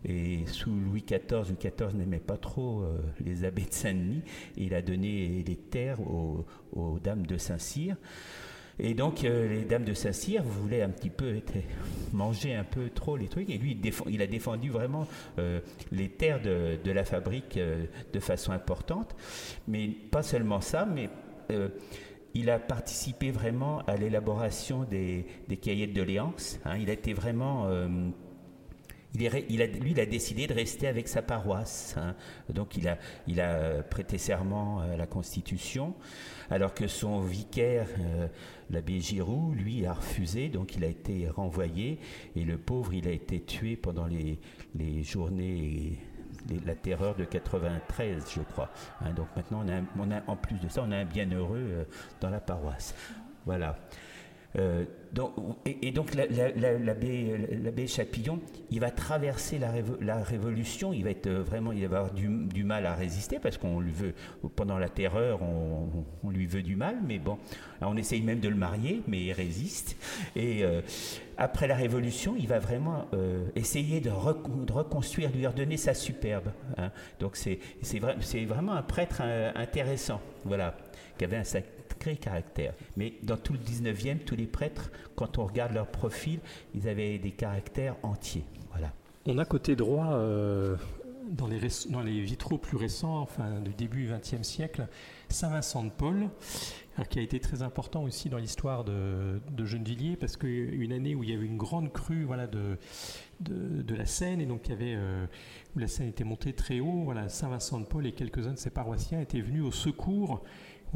et 0.04 0.46
sous 0.46 0.70
Louis 0.70 1.04
XIV, 1.06 1.50
Louis 1.50 1.58
XIV 1.58 1.94
n'aimait 1.94 2.20
pas 2.20 2.38
trop 2.38 2.84
les 3.20 3.44
abbés 3.44 3.66
de 3.66 3.72
Saint-Denis. 3.72 4.22
Et 4.56 4.64
il 4.64 4.74
a 4.74 4.80
donné 4.80 5.44
les 5.46 5.56
terres 5.56 6.00
aux, 6.00 6.46
aux 6.72 6.98
dames 7.00 7.26
de 7.26 7.36
Saint-Cyr. 7.36 7.96
Et 8.78 8.94
donc, 8.94 9.24
euh, 9.24 9.48
les 9.48 9.64
dames 9.64 9.84
de 9.84 9.94
Saint-Cyr 9.94 10.42
voulaient 10.42 10.82
un 10.82 10.88
petit 10.88 11.10
peu 11.10 11.40
manger 12.12 12.54
un 12.54 12.64
peu 12.64 12.90
trop 12.90 13.16
les 13.16 13.28
trucs. 13.28 13.50
Et 13.50 13.58
lui, 13.58 13.78
il, 14.08 14.22
a 14.22 14.26
défendu 14.26 14.70
vraiment 14.70 15.06
euh, 15.38 15.60
les 15.92 16.08
terres 16.08 16.40
de, 16.42 16.90
la 16.90 17.04
fabrique 17.04 17.56
euh, 17.56 17.84
de 18.12 18.20
façon 18.20 18.52
importante. 18.52 19.14
Mais 19.68 19.88
pas 19.88 20.22
seulement 20.22 20.60
ça, 20.60 20.86
mais 20.86 21.08
il 22.32 22.50
a 22.50 22.58
participé 22.58 23.30
vraiment 23.30 23.80
à 23.86 23.96
l'élaboration 23.96 24.84
des, 24.84 25.26
cahiers 25.60 25.86
de 25.86 25.92
doléances. 25.92 26.58
Hein. 26.64 26.78
Il 26.80 26.90
a 26.90 26.94
été 26.94 27.12
vraiment 27.12 27.68
il, 29.14 29.62
a, 29.62 29.66
lui, 29.66 29.92
il 29.92 30.00
a 30.00 30.06
décidé 30.06 30.46
de 30.46 30.54
rester 30.54 30.86
avec 30.86 31.08
sa 31.08 31.22
paroisse. 31.22 31.94
Hein. 31.96 32.14
Donc, 32.52 32.76
il 32.76 32.88
a, 32.88 32.98
il 33.26 33.40
a 33.40 33.82
prêté 33.82 34.18
serment 34.18 34.80
à 34.80 34.96
la 34.96 35.06
Constitution, 35.06 35.94
alors 36.50 36.74
que 36.74 36.88
son 36.88 37.20
vicaire, 37.20 37.86
euh, 38.00 38.26
l'abbé 38.70 39.00
Giroud, 39.00 39.56
lui, 39.56 39.86
a 39.86 39.92
refusé. 39.92 40.48
Donc, 40.48 40.74
il 40.76 40.84
a 40.84 40.88
été 40.88 41.28
renvoyé. 41.28 41.98
Et 42.34 42.44
le 42.44 42.58
pauvre, 42.58 42.92
il 42.94 43.06
a 43.06 43.12
été 43.12 43.40
tué 43.40 43.76
pendant 43.76 44.06
les, 44.06 44.38
les 44.74 45.02
journées 45.02 45.98
la 46.66 46.74
terreur 46.74 47.14
de 47.14 47.24
93, 47.24 48.24
je 48.34 48.40
crois. 48.42 48.70
Hein. 49.00 49.12
donc 49.14 49.28
maintenant, 49.36 49.64
on 49.98 50.10
a, 50.10 50.22
en 50.26 50.36
plus 50.36 50.58
de 50.58 50.68
ça, 50.68 50.82
on 50.86 50.90
a 50.90 50.96
un 50.96 51.04
bienheureux 51.04 51.56
euh, 51.58 51.84
dans 52.20 52.30
la 52.30 52.40
paroisse. 52.40 52.94
Voilà. 53.46 53.76
Euh, 54.56 54.84
et, 55.64 55.92
donc 55.92 56.14
l'abbé 56.14 57.86
Chapillon, 57.86 58.40
il 58.70 58.80
va 58.80 58.90
traverser 58.90 59.58
la, 59.60 60.22
révolution, 60.22 60.92
il 60.92 61.04
va 61.04 61.10
être 61.10 61.28
euh, 61.28 61.42
vraiment, 61.42 61.70
il 61.70 61.86
va 61.86 61.98
avoir 61.98 62.12
du, 62.12 62.64
mal 62.64 62.86
à 62.86 62.94
résister 62.94 63.38
parce 63.38 63.58
qu'on 63.58 63.78
lui 63.80 63.92
veut, 63.92 64.14
pendant 64.56 64.78
la 64.78 64.88
terreur, 64.88 65.40
on, 65.42 66.30
lui 66.30 66.46
veut 66.46 66.62
du 66.62 66.74
mal, 66.74 66.96
mais 67.06 67.18
bon, 67.18 67.38
on 67.80 67.96
essaye 67.96 68.22
même 68.22 68.40
de 68.40 68.48
le 68.48 68.56
marier, 68.56 69.02
mais 69.06 69.20
il 69.20 69.32
résiste. 69.32 69.96
Et 70.34 70.64
euh, 70.64 70.80
après 71.36 71.68
la 71.68 71.76
révolution, 71.76 72.34
il 72.36 72.48
va 72.48 72.58
vraiment 72.58 73.06
essayer 73.54 74.00
de, 74.00 74.10
reconstruire, 74.10 75.30
lui 75.30 75.46
redonner 75.46 75.76
sa 75.76 75.94
superbe. 75.94 76.50
Hein. 76.76 76.90
Donc 77.20 77.36
c'est 77.36 77.58
vraiment 78.46 78.72
un 78.72 78.82
prêtre 78.82 79.22
intéressant, 79.54 80.20
voilà, 80.44 80.76
qui 81.18 81.24
avait 81.24 81.36
un 81.36 81.44
sac 81.44 81.64
caractère. 81.94 82.74
Mais 82.96 83.14
dans 83.22 83.36
tout 83.36 83.52
le 83.52 83.58
19e, 83.58 84.18
tous 84.18 84.36
les 84.36 84.46
prêtres, 84.46 84.90
quand 85.16 85.38
on 85.38 85.46
regarde 85.46 85.72
leur 85.72 85.86
profil, 85.86 86.40
ils 86.74 86.88
avaient 86.88 87.18
des 87.18 87.32
caractères 87.32 87.96
entiers. 88.02 88.44
Voilà. 88.70 88.92
On 89.26 89.38
a 89.38 89.44
côté 89.44 89.76
droit, 89.76 90.12
euh, 90.14 90.76
dans, 91.30 91.46
les 91.46 92.20
vitraux 92.20 92.58
plus 92.58 92.76
récents, 92.76 93.20
enfin 93.20 93.60
du 93.60 93.72
début 93.72 94.08
XXe 94.08 94.46
siècle, 94.46 94.86
Saint 95.28 95.50
Vincent 95.50 95.84
de 95.84 95.90
Paul, 95.90 96.28
qui 97.08 97.18
a 97.18 97.22
été 97.22 97.40
très 97.40 97.62
important 97.62 98.04
aussi 98.04 98.28
dans 98.28 98.38
l'histoire 98.38 98.84
de, 98.84 99.40
de 99.50 99.64
Gennevilliers, 99.64 100.16
parce 100.16 100.36
qu'une 100.36 100.92
année 100.92 101.14
où 101.14 101.24
il 101.24 101.30
y 101.30 101.34
avait 101.34 101.46
une 101.46 101.56
grande 101.56 101.92
crue 101.92 102.24
voilà, 102.24 102.46
de, 102.46 102.78
de, 103.40 103.94
la 103.94 104.06
Seine, 104.06 104.40
et 104.40 104.46
donc 104.46 104.66
il 104.66 104.70
y 104.70 104.74
avait, 104.74 104.94
euh, 104.96 105.26
où 105.74 105.78
la 105.78 105.88
Seine 105.88 106.08
était 106.08 106.24
montée 106.24 106.52
très 106.52 106.80
haut, 106.80 107.02
voilà, 107.04 107.28
Saint 107.28 107.48
Vincent 107.48 107.80
de 107.80 107.86
Paul 107.86 108.06
et 108.06 108.12
quelques-uns 108.12 108.52
de 108.52 108.58
ses 108.58 108.70
paroissiens 108.70 109.20
étaient 109.20 109.40
venus 109.40 109.62
au 109.62 109.72
secours 109.72 110.42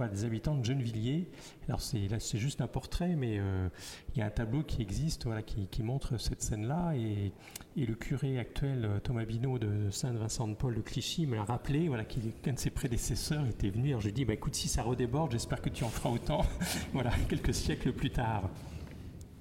des 0.06 0.24
habitants 0.24 0.54
de 0.54 0.64
Gennevilliers. 0.64 1.28
Alors 1.66 1.80
c'est 1.80 2.06
là 2.06 2.20
c'est 2.20 2.38
juste 2.38 2.60
un 2.60 2.68
portrait, 2.68 3.16
mais 3.16 3.38
euh, 3.38 3.68
il 4.14 4.20
y 4.20 4.22
a 4.22 4.26
un 4.26 4.30
tableau 4.30 4.62
qui 4.62 4.82
existe, 4.82 5.24
voilà, 5.24 5.42
qui, 5.42 5.82
montre 5.82 6.18
cette 6.18 6.42
scène-là, 6.42 6.94
et, 6.94 7.32
le 7.76 7.94
curé 7.94 8.38
actuel 8.38 8.84
euh, 8.84 8.98
Thomas 8.98 9.24
Binot 9.24 9.58
de 9.58 9.90
Saint-Vincent-de-Paul 9.90 10.74
de 10.74 10.80
Clichy 10.80 11.26
me 11.26 11.36
l'a 11.36 11.44
rappelé, 11.44 11.88
voilà, 11.88 12.04
qu'un 12.04 12.52
de 12.52 12.58
ses 12.58 12.70
prédécesseurs 12.70 13.46
était 13.46 13.70
venu. 13.70 13.88
Alors 13.88 14.00
je 14.00 14.06
lui 14.06 14.10
ai 14.10 14.14
dit, 14.14 14.24
bah, 14.24 14.34
écoute, 14.34 14.54
si 14.54 14.68
ça 14.68 14.82
redéborde, 14.82 15.32
j'espère 15.32 15.62
que 15.62 15.68
tu 15.68 15.84
en 15.84 15.88
feras 15.88 16.10
autant. 16.10 16.44
voilà, 16.92 17.10
quelques 17.28 17.54
siècles 17.54 17.92
plus 17.92 18.10
tard. 18.10 18.50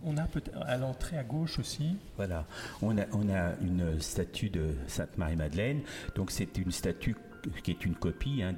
On 0.04 0.16
a 0.18 0.24
peut-être 0.24 0.56
à 0.62 0.78
l'entrée 0.78 1.18
à 1.18 1.24
gauche 1.24 1.60
aussi. 1.60 1.98
Voilà, 2.16 2.46
on 2.82 2.98
a, 2.98 3.06
on 3.14 3.28
a 3.30 3.56
une 3.62 4.00
statue 4.00 4.50
de 4.50 4.70
Sainte 4.88 5.18
Marie-Madeleine. 5.18 5.82
Donc 6.16 6.32
c'est 6.32 6.58
une 6.58 6.72
statue 6.72 7.16
qui 7.64 7.72
est 7.72 7.86
une 7.86 7.96
copie 7.96 8.42
hein, 8.44 8.54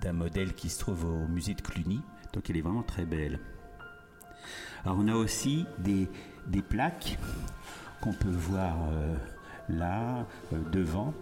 d'un 0.00 0.12
modèle 0.12 0.54
qui 0.54 0.68
se 0.68 0.78
trouve 0.78 1.04
au 1.04 1.26
musée 1.28 1.54
de 1.54 1.62
Cluny. 1.62 2.00
Donc 2.32 2.48
elle 2.50 2.56
est 2.56 2.62
vraiment 2.62 2.82
très 2.82 3.04
belle. 3.04 3.38
Alors 4.84 4.98
on 5.00 5.08
a 5.08 5.14
aussi 5.14 5.66
des, 5.78 6.08
des 6.46 6.62
plaques 6.62 7.18
qu'on 8.00 8.12
peut 8.12 8.30
voir 8.30 8.76
euh, 8.92 9.16
là, 9.68 10.26
euh, 10.52 10.58
devant. 10.70 11.12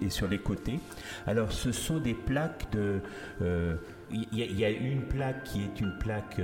et 0.00 0.10
sur 0.10 0.28
les 0.28 0.38
côtés. 0.38 0.78
Alors 1.26 1.52
ce 1.52 1.72
sont 1.72 1.98
des 1.98 2.14
plaques 2.14 2.70
de... 2.72 3.00
Il 4.12 4.26
y, 4.32 4.64
a 4.64 4.70
une 4.70 5.02
plaque 5.02 5.44
qui 5.44 5.62
est 5.62 5.80
une 5.80 5.96
plaque 5.98 6.40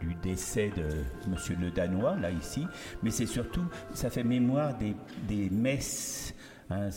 du 0.00 0.14
décès 0.22 0.70
de 0.76 1.30
Monsieur 1.30 1.56
le 1.58 1.70
Danois, 1.70 2.14
là 2.16 2.30
ici, 2.30 2.66
mais 3.02 3.10
c'est 3.10 3.24
surtout, 3.24 3.64
ça 3.94 4.10
fait 4.10 4.22
mémoire 4.22 4.76
des, 4.76 4.94
des 5.26 5.48
messes 5.48 6.34
Hein, 6.70 6.88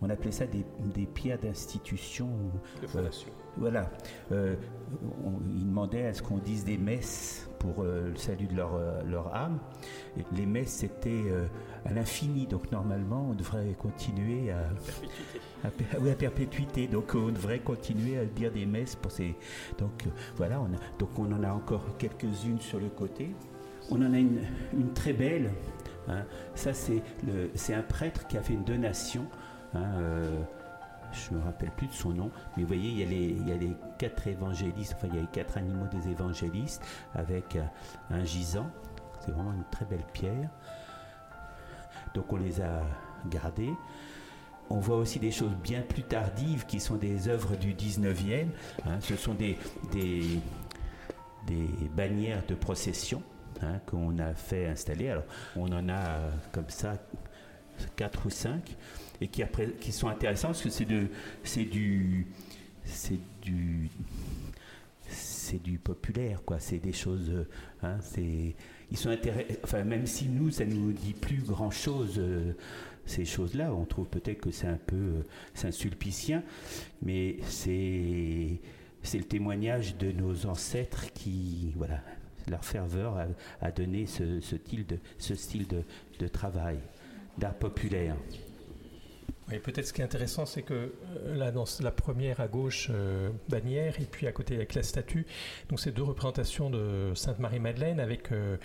on 0.00 0.10
appelait 0.10 0.32
ça 0.32 0.44
des, 0.46 1.06
pierres 1.06 1.38
d'institution. 1.38 2.28
De 2.82 2.86
fondation. 2.88 3.30
voilà. 3.56 3.88
Euh, 4.32 4.56
ils 5.54 5.66
demandaient 5.66 6.06
à 6.06 6.14
ce 6.14 6.22
qu'on 6.22 6.38
dise 6.38 6.64
des 6.64 6.76
messes 6.76 7.48
pour 7.60 7.84
euh, 7.84 8.08
le 8.08 8.16
salut 8.16 8.48
de 8.48 8.56
leur, 8.56 8.74
euh, 8.74 9.02
leur 9.04 9.32
âme. 9.34 9.60
les 10.32 10.46
messes, 10.46 10.72
c'était 10.72 11.24
à 11.84 11.92
l'infini. 11.92 12.48
Donc 12.48 12.72
normalement, 12.72 13.28
on 13.30 13.34
devrait 13.34 13.74
continuer 13.78 14.50
à... 14.50 14.64
perpétuité. 15.62 15.98
oui, 16.00 16.10
à 16.10 16.14
perpétuité. 16.14 16.86
Donc 16.88 17.14
on 17.14 17.30
devrait 17.30 17.60
continuer 17.60 18.18
à 18.18 18.24
dire 18.24 18.50
des 18.50 18.66
messes 18.66 18.96
pour 18.96 19.12
ces... 19.12 19.36
Donc 19.78 20.08
voilà, 20.36 20.60
on 20.60 20.68
donc 20.98 21.16
on 21.18 21.30
en 21.32 21.44
a 21.44 21.52
encore 21.52 21.84
quelques-unes 21.98 22.60
sur 22.60 22.80
le 22.80 22.88
côté. 22.88 23.30
On 23.90 24.02
en 24.02 24.12
a 24.12 24.18
une, 24.18 24.40
une 24.72 24.92
très 24.92 25.12
belle 25.12 25.52
Hein. 26.08 26.24
Ça, 26.54 26.72
c'est 26.74 27.74
un 27.74 27.82
prêtre 27.82 28.26
qui 28.26 28.36
a 28.36 28.42
fait 28.42 28.54
une 28.54 28.64
donation. 28.64 29.26
Hein, 29.74 29.84
euh, 29.98 30.42
je 31.12 31.34
me 31.34 31.42
rappelle 31.42 31.70
plus 31.72 31.88
de 31.88 31.92
son 31.92 32.10
nom, 32.10 32.30
mais 32.56 32.62
vous 32.62 32.68
voyez, 32.68 32.90
il 32.90 33.48
y 33.48 33.52
a 33.52 33.56
les, 33.56 33.76
quatre 33.98 34.26
évangélistes, 34.28 34.94
enfin, 34.96 35.08
il 35.10 35.16
y 35.16 35.18
a 35.18 35.22
les 35.22 35.28
quatre 35.28 35.56
animaux 35.56 35.86
des 35.90 36.10
évangélistes 36.10 36.82
avec 37.14 37.56
euh, 37.56 37.62
un 38.10 38.24
gisant. 38.24 38.70
C'est 39.20 39.32
vraiment 39.32 39.52
une 39.52 39.64
très 39.70 39.84
belle 39.84 40.04
pierre. 40.12 40.48
Donc, 42.14 42.32
on 42.32 42.36
les 42.36 42.60
a 42.60 42.82
gardés. 43.28 43.72
On 44.70 44.78
voit 44.78 44.96
aussi 44.96 45.18
des 45.18 45.32
choses 45.32 45.54
bien 45.62 45.82
plus 45.82 46.04
tardives 46.04 46.64
qui 46.66 46.78
sont 46.78 46.94
des 46.94 47.28
œuvres 47.28 47.56
du 47.56 47.74
19e. 47.74 48.46
Hein. 48.86 49.00
Ce 49.00 49.16
sont 49.16 49.34
des 49.34 49.58
bannières 51.96 52.44
de 52.46 52.54
procession 52.54 53.22
Hein, 53.62 53.80
qu'on 53.86 54.18
a 54.18 54.32
fait 54.32 54.66
installer. 54.66 55.10
Alors, 55.10 55.24
on 55.54 55.70
en 55.70 55.88
a 55.88 55.98
euh, 55.98 56.30
comme 56.50 56.68
ça 56.70 56.96
quatre 57.94 58.26
ou 58.26 58.30
cinq 58.30 58.76
et 59.20 59.28
qui, 59.28 59.92
sont 59.92 60.08
intéressants 60.08 60.48
parce 60.48 60.62
que 60.62 60.70
c'est 60.70 60.86
du, 60.86 62.26
populaire, 65.84 66.42
quoi. 66.44 66.58
C'est 66.58 66.78
des 66.78 66.92
choses, 66.92 67.28
euh, 67.30 67.46
hein, 67.82 67.98
ils 68.90 68.96
sont. 68.96 69.14
Enfin, 69.62 69.84
même 69.84 70.06
si 70.06 70.28
nous, 70.28 70.50
ça 70.50 70.64
nous 70.64 70.92
dit 70.92 71.12
plus 71.12 71.42
grand 71.42 71.70
chose. 71.70 72.14
Euh, 72.18 72.52
ces 73.06 73.24
choses-là, 73.24 73.74
on 73.74 73.84
trouve 73.84 74.06
peut-être 74.06 74.40
que 74.40 74.52
c'est 74.52 74.68
un 74.68 74.78
peu, 74.86 75.24
c'est 75.52 75.68
un 75.68 75.72
sulpicien, 75.72 76.44
mais 77.02 77.38
c'est, 77.42 78.60
c'est 79.02 79.18
le 79.18 79.24
témoignage 79.24 79.96
de 79.96 80.12
nos 80.12 80.46
ancêtres 80.46 81.12
qui, 81.12 81.72
voilà, 81.76 82.00
leur 82.48 82.64
ferveur 82.64 83.16
a, 83.60 83.70
donné 83.70 84.06
ce, 84.06 84.40
style 84.40 85.66
de, 85.66 86.28
travail, 86.28 86.78
d'art 87.38 87.54
populaire. 87.54 88.16
Oui, 89.50 89.58
peut-être 89.58 89.86
ce 89.86 89.92
qui 89.92 90.00
est 90.00 90.04
intéressant, 90.04 90.46
c'est 90.46 90.62
que 90.62 90.74
euh, 90.74 91.34
là, 91.34 91.50
dans 91.50 91.64
la 91.80 91.90
première 91.90 92.38
à 92.38 92.46
gauche, 92.46 92.88
euh, 92.90 93.30
bannière, 93.48 93.94
et 94.00 94.04
puis 94.04 94.28
à 94.28 94.32
côté 94.32 94.54
avec 94.54 94.74
la 94.74 94.84
statue, 94.84 95.26
donc 95.68 95.80
ces 95.80 95.90
deux 95.90 96.04
représentations 96.04 96.70
de 96.70 97.12
Sainte 97.16 97.40
Marie-Madeleine 97.40 97.98
avec, 97.98 98.30
euh, 98.30 98.58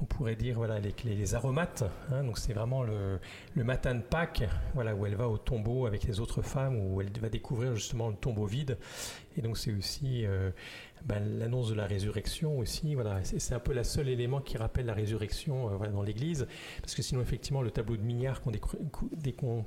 on 0.00 0.06
pourrait 0.06 0.36
dire, 0.36 0.56
voilà, 0.56 0.78
les, 0.78 0.94
les 1.04 1.34
aromates. 1.34 1.84
Hein, 2.10 2.24
donc 2.24 2.38
c'est 2.38 2.54
vraiment 2.54 2.82
le, 2.82 3.18
matin 3.56 3.94
de 3.94 4.00
Pâques, 4.00 4.44
voilà, 4.72 4.94
où 4.94 5.04
elle 5.04 5.16
va 5.16 5.28
au 5.28 5.36
tombeau 5.36 5.84
avec 5.86 6.04
les 6.04 6.20
autres 6.20 6.40
femmes, 6.40 6.76
où 6.78 7.02
elle 7.02 7.10
va 7.20 7.28
découvrir 7.28 7.74
justement 7.74 8.08
le 8.08 8.16
tombeau 8.16 8.46
vide. 8.46 8.78
Et 9.36 9.42
donc 9.42 9.58
c'est 9.58 9.74
aussi 9.74 10.24
ben, 11.04 11.38
l'annonce 11.38 11.70
de 11.70 11.74
la 11.74 11.86
résurrection 11.86 12.58
aussi. 12.58 12.94
Voilà, 12.94 13.22
c'est 13.24 13.54
un 13.54 13.58
peu 13.58 13.72
le 13.72 13.84
seul 13.84 14.08
élément 14.08 14.40
qui 14.40 14.58
rappelle 14.58 14.86
la 14.86 14.94
résurrection 14.94 15.82
euh, 15.82 15.88
dans 15.88 16.02
l'Église, 16.02 16.46
parce 16.80 16.94
que 16.94 17.02
sinon 17.02 17.20
effectivement 17.20 17.62
le 17.62 17.70
tableau 17.70 17.96
de 17.96 18.02
Mignard 18.02 18.40
qu'on 18.42 18.52
euh, 18.52 19.62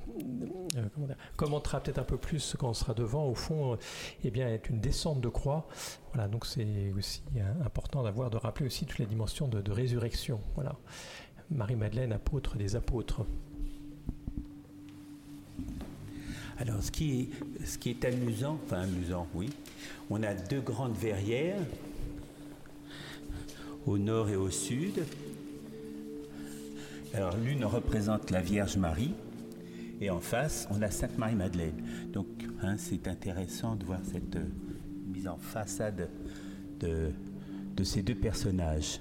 commentera 1.36 1.80
peut-être 1.80 1.98
un 1.98 2.04
peu 2.04 2.18
plus 2.18 2.56
quand 2.58 2.68
on 2.68 2.74
sera 2.74 2.94
devant, 2.94 3.26
au 3.26 3.34
fond, 3.34 3.78
eh 4.22 4.30
bien 4.30 4.48
est 4.48 4.68
une 4.68 4.80
descente 4.80 5.20
de 5.20 5.28
croix. 5.28 5.66
Voilà, 6.12 6.28
donc 6.28 6.46
c'est 6.46 6.92
aussi 6.96 7.22
hein, 7.36 7.56
important 7.64 8.02
d'avoir 8.02 8.30
de 8.30 8.36
rappeler 8.36 8.66
aussi 8.66 8.86
toutes 8.86 8.98
les 8.98 9.06
dimensions 9.06 9.48
de, 9.48 9.60
de 9.60 9.72
résurrection. 9.72 10.40
Voilà, 10.54 10.76
Marie-Madeleine, 11.50 12.12
apôtre 12.12 12.56
des 12.56 12.76
apôtres. 12.76 13.26
Alors, 16.58 16.82
ce 16.82 16.90
qui 16.92 17.28
est, 17.86 18.04
amusant, 18.04 18.58
enfin 18.64 18.82
amusant, 18.82 19.26
oui, 19.34 19.50
on 20.08 20.22
a 20.22 20.34
deux 20.34 20.60
grandes 20.60 20.96
verrières 20.96 21.58
au 23.86 23.98
nord 23.98 24.28
et 24.28 24.36
au 24.36 24.50
sud. 24.50 25.04
Alors, 27.12 27.36
l'une 27.36 27.64
représente 27.64 28.30
la 28.30 28.40
Vierge 28.40 28.76
Marie 28.76 29.14
et 30.00 30.10
en 30.10 30.20
face, 30.20 30.68
on 30.70 30.80
a 30.82 30.90
Sainte 30.90 31.18
Marie-Madeleine. 31.18 31.82
Donc, 32.12 32.26
hein, 32.62 32.76
c'est 32.78 33.08
intéressant 33.08 33.74
de 33.74 33.84
voir 33.84 34.00
cette 34.04 34.36
euh, 34.36 34.44
mise 35.12 35.26
en 35.26 35.36
façade 35.36 36.08
de, 36.78 37.10
de 37.76 37.84
ces 37.84 38.02
deux 38.02 38.14
personnages. 38.14 39.00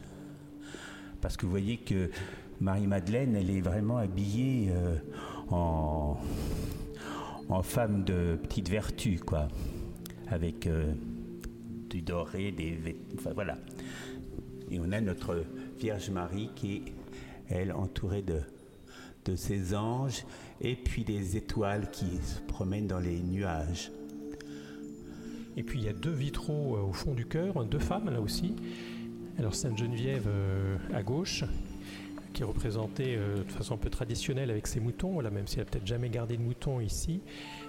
Parce 1.22 1.38
que 1.38 1.46
vous 1.46 1.52
voyez 1.52 1.78
que 1.78 2.10
Marie-Madeleine, 2.60 3.36
elle 3.36 3.50
est 3.50 3.62
vraiment 3.62 3.98
habillée 3.98 4.70
euh, 4.72 4.98
en 5.50 6.18
en 7.50 7.62
femme 7.62 8.04
de 8.04 8.38
petite 8.42 8.70
vertu, 8.70 9.20
quoi, 9.20 9.48
avec 10.28 10.68
euh, 10.68 10.94
du 11.90 12.02
doré, 12.02 12.52
des, 12.52 12.78
enfin 13.16 13.32
voilà. 13.34 13.58
Et 14.72 14.80
on 14.80 14.92
a 14.92 15.02
notre 15.02 15.46
Vierge 15.80 16.10
Marie 16.10 16.50
qui 16.56 16.76
est, 16.76 16.84
elle, 17.50 17.72
entourée 17.72 18.24
de, 18.24 18.42
ses 19.36 19.74
anges 19.74 20.26
et 20.60 20.76
puis 20.76 21.06
des 21.06 21.38
étoiles 21.38 21.90
qui 21.92 22.18
se 22.18 22.42
promènent 22.42 22.88
dans 22.88 23.00
les 23.00 23.20
nuages. 23.22 23.92
Et 25.56 25.64
puis 25.64 25.80
il 25.80 25.86
y 25.86 25.88
a 25.88 25.94
deux 25.94 26.12
vitraux 26.12 26.76
euh, 26.76 26.82
au 26.82 26.94
fond 26.94 27.14
du 27.14 27.26
cœur, 27.26 27.64
deux 27.66 27.80
femmes 27.80 28.10
là 28.10 28.20
aussi. 28.20 28.56
Alors 29.38 29.56
Sainte 29.56 29.78
Geneviève 29.78 30.28
euh, 30.28 30.78
à 30.94 31.04
gauche 31.04 31.46
qui 32.34 32.42
est 32.42 32.46
représentée 32.46 33.16
euh, 33.16 33.44
de 33.44 33.52
façon 33.52 33.76
un 33.76 33.78
peu 33.78 33.90
traditionnelle 33.90 34.50
avec 34.50 34.68
ses 34.68 34.80
moutons, 34.80 35.20
là, 35.20 35.30
même 35.30 35.48
si 35.48 35.56
elle 35.56 35.66
n'a 35.66 35.72
peut-être 35.72 35.88
jamais 35.88 36.10
gardé 36.10 36.38
de 36.38 36.42
moutons 36.42 36.80
ici, 36.80 37.22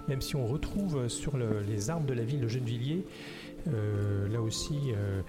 même 0.08 0.20
si 0.20 0.36
on 0.36 0.46
retrouve 0.46 1.08
sur 1.08 1.36
les 1.36 1.90
armes 1.90 2.06
de 2.06 2.14
la 2.14 2.24
ville 2.24 2.40
de 2.40 2.48
Gennevilliers, 2.48 3.04
euh, 3.68 4.28
là 4.28 4.42
aussi, 4.42 4.92
euh, 4.92 5.22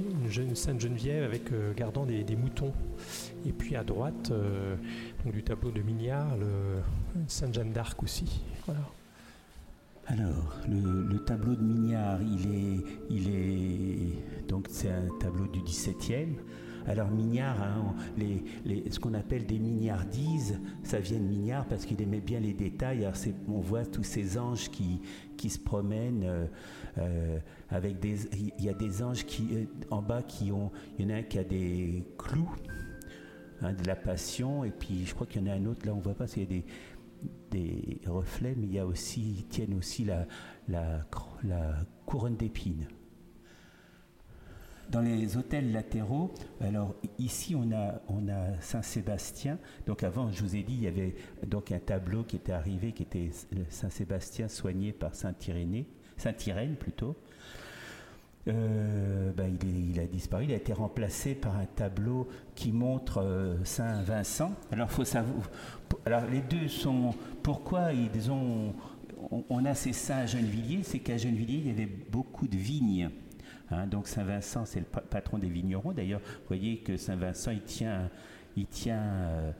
une 0.00 0.30
jeune 0.30 0.54
Sainte 0.54 0.80
Geneviève 0.80 1.24
avec 1.24 1.50
gardant 1.76 2.06
des, 2.06 2.36
moutons. 2.36 2.72
Et 3.46 3.52
puis 3.52 3.76
à 3.76 3.84
droite, 3.84 4.32
du 5.24 5.42
tableau 5.42 5.70
de 5.70 5.80
Mignard, 5.82 6.36
le 6.36 6.80
Sainte 7.26 7.54
Jeanne 7.54 7.72
d'Arc 7.72 8.02
aussi. 8.02 8.40
Voilà. 8.66 8.82
Alors, 10.06 10.56
le, 10.68 11.18
tableau 11.24 11.54
de 11.54 11.62
Mignard, 11.62 12.20
il 12.22 12.54
est, 12.54 12.84
il 13.10 13.28
est 13.28 14.48
donc 14.48 14.66
c'est 14.68 14.90
un 14.90 15.08
tableau 15.20 15.46
du 15.46 15.60
17e. 15.60 16.34
Alors 16.86 17.10
Mignard, 17.10 17.62
hein, 17.62 17.94
ce 18.90 18.98
qu'on 18.98 19.14
appelle 19.14 19.46
des 19.46 19.58
mignardises, 19.58 20.58
ça 20.82 20.98
vient 20.98 21.18
de 21.18 21.24
Mignard 21.24 21.66
parce 21.66 21.84
qu'il 21.84 22.00
aimait 22.00 22.20
bien 22.20 22.40
les 22.40 22.54
détails. 22.54 23.06
On 23.48 23.60
voit 23.60 23.84
tous 23.84 24.02
ces 24.02 24.38
anges 24.38 24.70
qui, 24.70 25.00
qui 25.36 25.50
se 25.50 25.58
promènent 25.58 26.24
euh, 26.24 26.46
euh, 26.98 27.38
avec 27.68 28.00
des... 28.00 28.16
Il 28.58 28.64
y 28.64 28.68
a 28.68 28.74
des 28.74 29.02
anges 29.02 29.24
qui, 29.24 29.46
euh, 29.52 29.64
en 29.90 30.02
bas 30.02 30.22
qui 30.22 30.52
ont... 30.52 30.70
Il 30.98 31.04
y 31.04 31.12
en 31.12 31.14
a 31.14 31.18
un 31.18 31.22
qui 31.22 31.38
a 31.38 31.44
des 31.44 32.04
clous, 32.18 32.50
hein, 33.62 33.72
de 33.72 33.86
la 33.86 33.96
passion, 33.96 34.64
et 34.64 34.70
puis 34.70 35.04
je 35.04 35.14
crois 35.14 35.26
qu'il 35.26 35.42
y 35.42 35.44
en 35.44 35.52
a 35.52 35.54
un 35.54 35.66
autre, 35.66 35.86
là 35.86 35.94
on 35.94 36.00
voit 36.00 36.14
pas 36.14 36.26
s'il 36.26 36.42
y 36.42 36.46
a 36.46 36.48
des, 36.48 36.64
des 37.50 38.00
reflets, 38.06 38.54
mais 38.56 38.66
il 38.66 38.72
y 38.72 38.78
a 38.78 38.86
aussi, 38.86 39.20
ils 39.20 39.46
tiennent 39.46 39.74
aussi 39.74 40.04
la, 40.04 40.26
la, 40.68 41.06
la 41.44 41.74
couronne 42.06 42.36
d'épines. 42.36 42.88
Dans 44.90 45.00
les 45.00 45.36
hôtels 45.36 45.70
latéraux, 45.70 46.32
alors 46.60 46.96
ici 47.18 47.54
on 47.54 47.70
a, 47.70 48.00
on 48.08 48.28
a 48.28 48.60
Saint-Sébastien. 48.60 49.58
Donc 49.86 50.02
avant, 50.02 50.32
je 50.32 50.42
vous 50.42 50.56
ai 50.56 50.64
dit, 50.64 50.74
il 50.74 50.82
y 50.82 50.88
avait 50.88 51.14
donc 51.46 51.70
un 51.70 51.78
tableau 51.78 52.24
qui 52.24 52.36
était 52.36 52.50
arrivé, 52.50 52.90
qui 52.90 53.04
était 53.04 53.30
Saint-Sébastien 53.68 54.48
soigné 54.48 54.92
par 54.92 55.14
Saint-Irénée, 55.14 55.86
Saint-Irène 56.16 56.74
plutôt. 56.74 57.14
Euh, 58.48 59.30
ben, 59.32 59.56
il, 59.62 60.00
a 60.00 60.06
disparu, 60.06 60.44
il 60.44 60.52
a 60.52 60.56
été 60.56 60.72
remplacé 60.72 61.36
par 61.36 61.56
un 61.56 61.66
tableau 61.66 62.26
qui 62.56 62.72
montre 62.72 63.18
euh, 63.18 63.64
Saint 63.64 64.02
Vincent. 64.02 64.52
Alors 64.72 64.90
faut 64.90 65.04
savoir, 65.04 65.48
alors 66.04 66.22
les 66.28 66.40
deux 66.40 66.66
sont, 66.66 67.14
pourquoi 67.44 67.92
ils 67.92 68.30
ont, 68.32 68.74
on, 69.30 69.44
on 69.50 69.64
a 69.66 69.74
ces 69.74 69.92
saints 69.92 70.16
à 70.16 70.26
Gennevilliers, 70.26 70.82
c'est 70.82 70.98
qu'à 70.98 71.16
Gennevilliers 71.16 71.58
il 71.58 71.66
y 71.68 71.70
avait 71.70 71.86
beaucoup 71.86 72.48
de 72.48 72.56
vignes. 72.56 73.10
Hein, 73.70 73.86
donc 73.86 74.08
Saint-Vincent, 74.08 74.64
c'est 74.64 74.80
le 74.80 74.86
patron 74.86 75.38
des 75.38 75.48
vignerons. 75.48 75.92
D'ailleurs, 75.92 76.20
vous 76.20 76.48
voyez 76.48 76.78
que 76.78 76.96
Saint-Vincent, 76.96 77.52
il 77.52 77.62
tient, 77.62 78.10
il 78.56 78.66
tient 78.66 79.02
euh, 79.02 79.52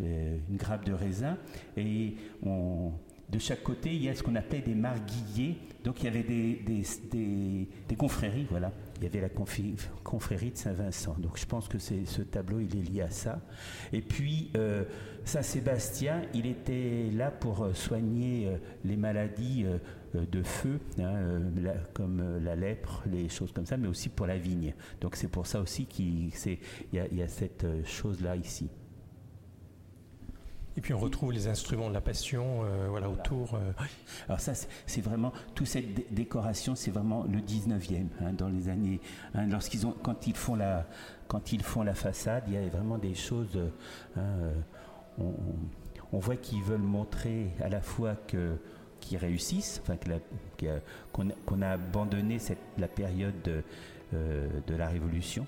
euh, 0.00 0.38
une 0.48 0.56
grappe 0.56 0.84
de 0.84 0.92
raisin 0.92 1.36
et 1.76 2.16
de 2.42 3.38
chaque 3.38 3.62
côté, 3.62 3.94
il 3.94 4.02
y 4.02 4.10
a 4.10 4.14
ce 4.14 4.22
qu'on 4.22 4.34
appelait 4.34 4.60
des 4.60 4.74
marguilliers. 4.74 5.56
Donc 5.84 6.02
il 6.02 6.04
y 6.04 6.08
avait 6.08 6.22
des, 6.22 6.62
des, 7.88 7.96
confréries, 7.96 8.46
voilà. 8.50 8.72
Il 8.98 9.04
y 9.04 9.06
avait 9.06 9.20
la 9.20 9.30
confrérie 10.04 10.50
de 10.50 10.56
Saint-Vincent. 10.56 11.16
Donc 11.18 11.38
je 11.38 11.46
pense 11.46 11.66
que 11.66 11.78
ce 11.78 12.22
tableau, 12.22 12.60
il 12.60 12.76
est 12.76 12.82
lié 12.82 13.00
à 13.02 13.10
ça. 13.10 13.40
Et 13.92 14.02
puis 14.02 14.50
euh, 14.56 14.84
Saint-Sébastien, 15.24 16.22
il 16.34 16.46
était 16.46 17.10
là 17.12 17.30
pour 17.30 17.74
soigner 17.74 18.50
les 18.84 18.96
maladies 18.96 19.64
de 20.14 20.42
feu, 20.42 20.78
hein, 20.98 21.40
comme 21.94 22.38
la 22.42 22.56
lèpre, 22.56 23.02
les 23.10 23.28
choses 23.28 23.52
comme 23.52 23.66
ça, 23.66 23.76
mais 23.76 23.88
aussi 23.88 24.08
pour 24.08 24.26
la 24.26 24.38
vigne. 24.38 24.74
Donc 25.00 25.16
c'est 25.16 25.28
pour 25.28 25.46
ça 25.46 25.60
aussi 25.60 25.86
qu'il 25.86 26.30
y, 26.92 26.96
y 26.96 27.22
a 27.22 27.28
cette 27.28 27.66
chose-là 27.84 28.36
ici. 28.36 28.68
Et 30.76 30.80
puis 30.80 30.94
on 30.94 30.98
retrouve 30.98 31.32
les 31.32 31.48
instruments 31.48 31.88
de 31.88 31.94
la 31.94 32.00
passion 32.00 32.64
euh, 32.64 32.86
voilà, 32.88 33.10
autour. 33.10 33.54
Euh. 33.54 33.72
Alors 34.28 34.40
ça, 34.40 34.52
c'est 34.86 35.00
vraiment, 35.00 35.32
toute 35.54 35.66
cette 35.66 36.12
décoration, 36.14 36.74
c'est 36.74 36.90
vraiment 36.90 37.24
le 37.24 37.40
19e, 37.40 38.06
hein, 38.20 38.32
dans 38.32 38.48
les 38.48 38.68
années, 38.68 39.00
hein, 39.34 39.46
lorsqu'ils 39.46 39.86
ont, 39.86 39.94
quand 40.02 40.26
ils 40.26 40.36
font 40.36 40.54
la, 40.54 40.86
quand 41.28 41.52
ils 41.52 41.62
font 41.62 41.82
la 41.82 41.94
façade, 41.94 42.44
il 42.46 42.54
y 42.54 42.56
a 42.56 42.66
vraiment 42.68 42.98
des 42.98 43.14
choses, 43.14 43.58
hein, 44.16 44.20
euh, 44.20 44.54
on, 46.12 46.18
voit 46.18 46.36
qu'ils 46.36 46.62
veulent 46.62 46.80
montrer 46.80 47.50
à 47.60 47.68
la 47.68 47.80
fois 47.80 48.14
que 48.14 48.56
qu'ils 49.02 49.18
réussissent, 49.18 49.82
enfin 49.82 49.96
qu'on 51.12 51.62
a, 51.62 51.68
abandonné 51.68 52.38
cette, 52.38 52.58
la 52.78 52.88
période 52.88 53.34
de, 53.42 53.62
de 54.12 54.74
la 54.74 54.88
Révolution. 54.88 55.46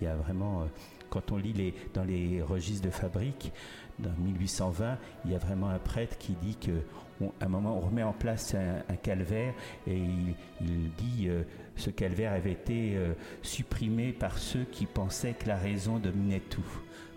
il 0.00 0.04
y 0.04 0.06
a 0.06 0.16
vraiment, 0.16 0.66
quand 1.10 1.32
on 1.32 1.36
lit 1.36 1.52
les, 1.52 1.74
dans 1.92 2.04
les 2.04 2.42
registres 2.42 2.84
de 2.86 2.90
fabrique, 2.90 3.52
dans 3.98 4.10
1820, 4.18 4.98
il 5.24 5.32
y 5.32 5.34
a 5.34 5.38
vraiment 5.38 5.68
un 5.68 5.78
prêtre 5.78 6.18
qui 6.18 6.32
dit 6.32 6.56
que 6.56 6.82
un 7.40 7.48
moment, 7.48 7.76
on 7.76 7.80
remet 7.80 8.02
en 8.02 8.12
place 8.12 8.54
un, 8.54 8.96
calvaire 8.96 9.54
et 9.86 9.96
il, 10.60 10.90
dit 10.96 11.28
euh, 11.28 11.42
ce 11.76 11.90
calvaire 11.90 12.32
avait 12.32 12.52
été 12.52 12.96
euh, 12.96 13.12
supprimé 13.42 14.12
par 14.12 14.38
ceux 14.38 14.64
qui 14.64 14.86
pensaient 14.86 15.34
que 15.34 15.48
la 15.48 15.56
raison 15.56 15.98
dominait 15.98 16.40
tout. 16.40 16.64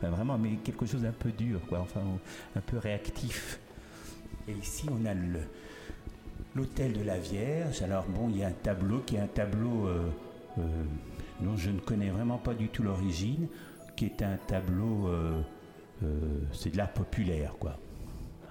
vraiment, 0.01 0.37
mais 0.37 0.57
quelque 0.57 0.85
chose 0.85 1.01
d'un 1.01 1.11
peu 1.11 1.31
dur, 1.31 1.61
quoi, 1.67 1.79
enfin, 1.79 2.01
un 2.55 2.61
peu 2.61 2.77
réactif. 2.77 3.59
Et 4.47 4.53
ici, 4.53 4.87
on 4.89 5.05
a 5.05 5.13
l'hôtel 6.55 6.93
de 6.93 7.03
la 7.03 7.19
Vierge. 7.19 7.81
Alors, 7.81 8.05
bon, 8.05 8.29
il 8.29 8.37
y 8.37 8.43
a 8.43 8.47
un 8.47 8.51
tableau 8.51 8.99
qui 8.99 9.15
est 9.15 9.19
un 9.19 9.27
tableau 9.27 9.87
euh, 9.87 10.09
dont 11.41 11.57
je 11.57 11.69
ne 11.69 11.79
connais 11.79 12.09
vraiment 12.09 12.37
pas 12.37 12.53
du 12.53 12.69
tout 12.69 12.83
l'origine, 12.83 13.47
qui 13.95 14.05
est 14.05 14.21
un 14.21 14.37
tableau 14.47 15.09
euh, 16.03 16.41
c'est 16.51 16.71
de 16.71 16.77
l'art 16.77 16.93
populaire, 16.93 17.55
quoi. 17.59 17.77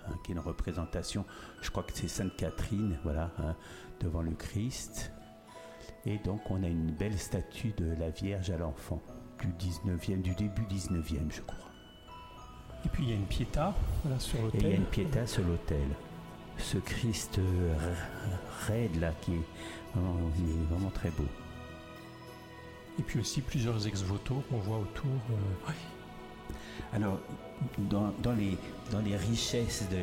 Hein, 0.08 0.14
qui 0.24 0.32
est 0.32 0.34
une 0.34 0.40
représentation, 0.40 1.24
je 1.62 1.70
crois 1.70 1.82
que 1.82 1.92
c'est 1.94 2.08
Sainte 2.08 2.36
Catherine, 2.36 2.98
voilà, 3.02 3.32
hein, 3.38 3.54
devant 4.00 4.22
le 4.22 4.32
Christ. 4.32 5.12
Et 6.04 6.18
donc 6.18 6.50
on 6.50 6.62
a 6.62 6.68
une 6.68 6.92
belle 6.92 7.18
statue 7.18 7.72
de 7.76 7.94
la 7.98 8.10
Vierge 8.10 8.50
à 8.50 8.56
l'enfant, 8.56 9.02
du 9.40 9.48
19e, 9.48 10.22
du 10.22 10.34
début 10.34 10.62
19e, 10.62 11.30
je 11.30 11.40
crois. 11.42 11.65
Et 12.86 12.88
puis 12.88 13.02
il 13.02 13.10
y 13.10 13.12
a 13.12 13.16
une 13.16 13.26
piéta 13.26 13.74
sur 14.20 14.40
l'autel. 14.40 14.60
Et 14.60 14.64
il 14.64 14.70
y 14.70 14.72
a 14.74 14.76
une 14.76 14.84
piéta 14.84 15.26
sur 15.26 15.42
l'autel. 15.42 15.88
Ce 16.56 16.78
Christ 16.78 17.40
raide 18.68 19.00
là 19.00 19.10
qui 19.22 19.32
est 19.32 19.44
vraiment, 20.70 20.90
très 20.90 21.10
beau. 21.10 21.26
Et 23.00 23.02
puis 23.02 23.18
aussi 23.18 23.40
plusieurs 23.40 23.84
ex-voto 23.88 24.44
qu'on 24.48 24.58
voit 24.58 24.78
autour. 24.78 25.10
Euh, 25.30 25.72
alors, 26.92 27.18
dans, 27.78 28.32
les, 28.38 28.56
dans 28.92 29.00
les 29.00 29.16
richesses 29.16 29.84
de, 29.90 29.96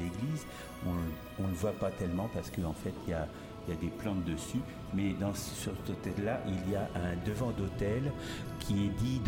l'église, 0.00 0.46
on 0.86 1.42
ne 1.42 1.48
le 1.48 1.54
voit 1.54 1.72
pas 1.72 1.90
tellement 1.90 2.30
parce 2.32 2.50
qu'en 2.50 2.72
fait, 2.72 2.94
il 3.06 3.10
y 3.10 3.14
a, 3.14 3.28
des 3.68 3.88
plantes 3.88 4.24
dessus, 4.24 4.60
mais 4.92 5.12
dans, 5.14 5.34
sur 5.34 5.72
cet 5.72 5.90
hôtel-là, 5.90 6.40
il 6.46 6.70
y 6.70 6.76
a 6.76 6.88
un 6.94 7.16
devant 7.26 7.50
d'hôtel 7.50 8.12
qui 8.60 8.86
est 8.86 8.90
dit 8.90 9.20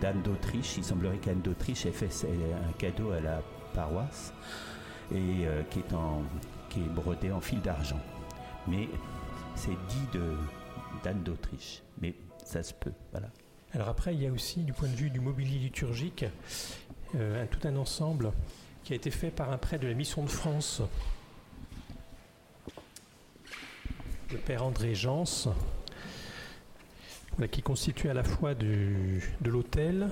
d'Anne 0.00 0.22
d'Autriche. 0.22 0.76
Il 0.76 0.84
semblerait 0.84 1.18
qu'Anne 1.18 1.40
d'Autriche 1.40 1.86
ait 1.86 1.92
fait 1.92 2.10
un 2.26 2.72
cadeau 2.78 3.10
à 3.12 3.20
la 3.20 3.42
paroisse 3.74 4.32
et 5.12 5.46
euh, 5.46 5.62
qui, 5.70 5.80
est 5.80 5.92
en, 5.92 6.22
qui 6.68 6.80
est 6.80 6.88
brodé 6.88 7.30
en 7.30 7.40
fil 7.40 7.60
d'argent. 7.60 8.00
Mais 8.66 8.88
c'est 9.54 9.70
dit 9.70 10.18
d'Anne 11.04 11.22
d'Autriche. 11.22 11.82
Mais 12.00 12.14
ça 12.44 12.62
se 12.62 12.74
peut, 12.74 12.92
voilà. 13.12 13.28
Alors 13.72 13.88
après, 13.88 14.14
il 14.14 14.22
y 14.22 14.26
a 14.26 14.32
aussi, 14.32 14.60
du 14.62 14.72
point 14.72 14.88
de 14.88 14.94
vue 14.94 15.10
du 15.10 15.20
mobilier 15.20 15.58
liturgique, 15.58 16.24
euh, 17.14 17.44
tout 17.50 17.66
un 17.68 17.76
ensemble 17.76 18.32
qui 18.84 18.92
a 18.92 18.96
été 18.96 19.10
fait 19.10 19.30
par 19.30 19.50
un 19.50 19.58
prêtre 19.58 19.82
de 19.82 19.88
la 19.88 19.94
Mission 19.94 20.22
de 20.22 20.28
France, 20.28 20.80
le 24.32 24.38
père 24.38 24.64
André 24.64 24.94
Jans, 24.94 25.24
qui 27.50 27.62
constitue 27.62 28.08
à 28.08 28.14
la 28.14 28.24
fois 28.24 28.54
de 28.54 29.20
l'autel, 29.44 30.10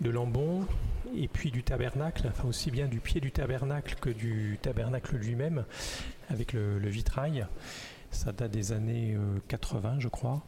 de 0.00 0.10
l'ambon 0.10 0.66
et 1.14 1.28
puis 1.28 1.50
du 1.50 1.62
tabernacle, 1.62 2.26
enfin 2.28 2.48
aussi 2.48 2.70
bien 2.70 2.86
du 2.86 3.00
pied 3.00 3.20
du 3.20 3.32
tabernacle 3.32 3.96
que 4.00 4.10
du 4.10 4.58
tabernacle 4.60 5.16
lui-même, 5.16 5.64
avec 6.28 6.52
le, 6.52 6.78
vitrail. 6.88 7.46
Ça 8.10 8.32
date 8.32 8.50
des 8.50 8.72
années 8.72 9.16
80, 9.48 9.96
euh, 9.96 10.00
je 10.00 10.08
crois. 10.08 10.42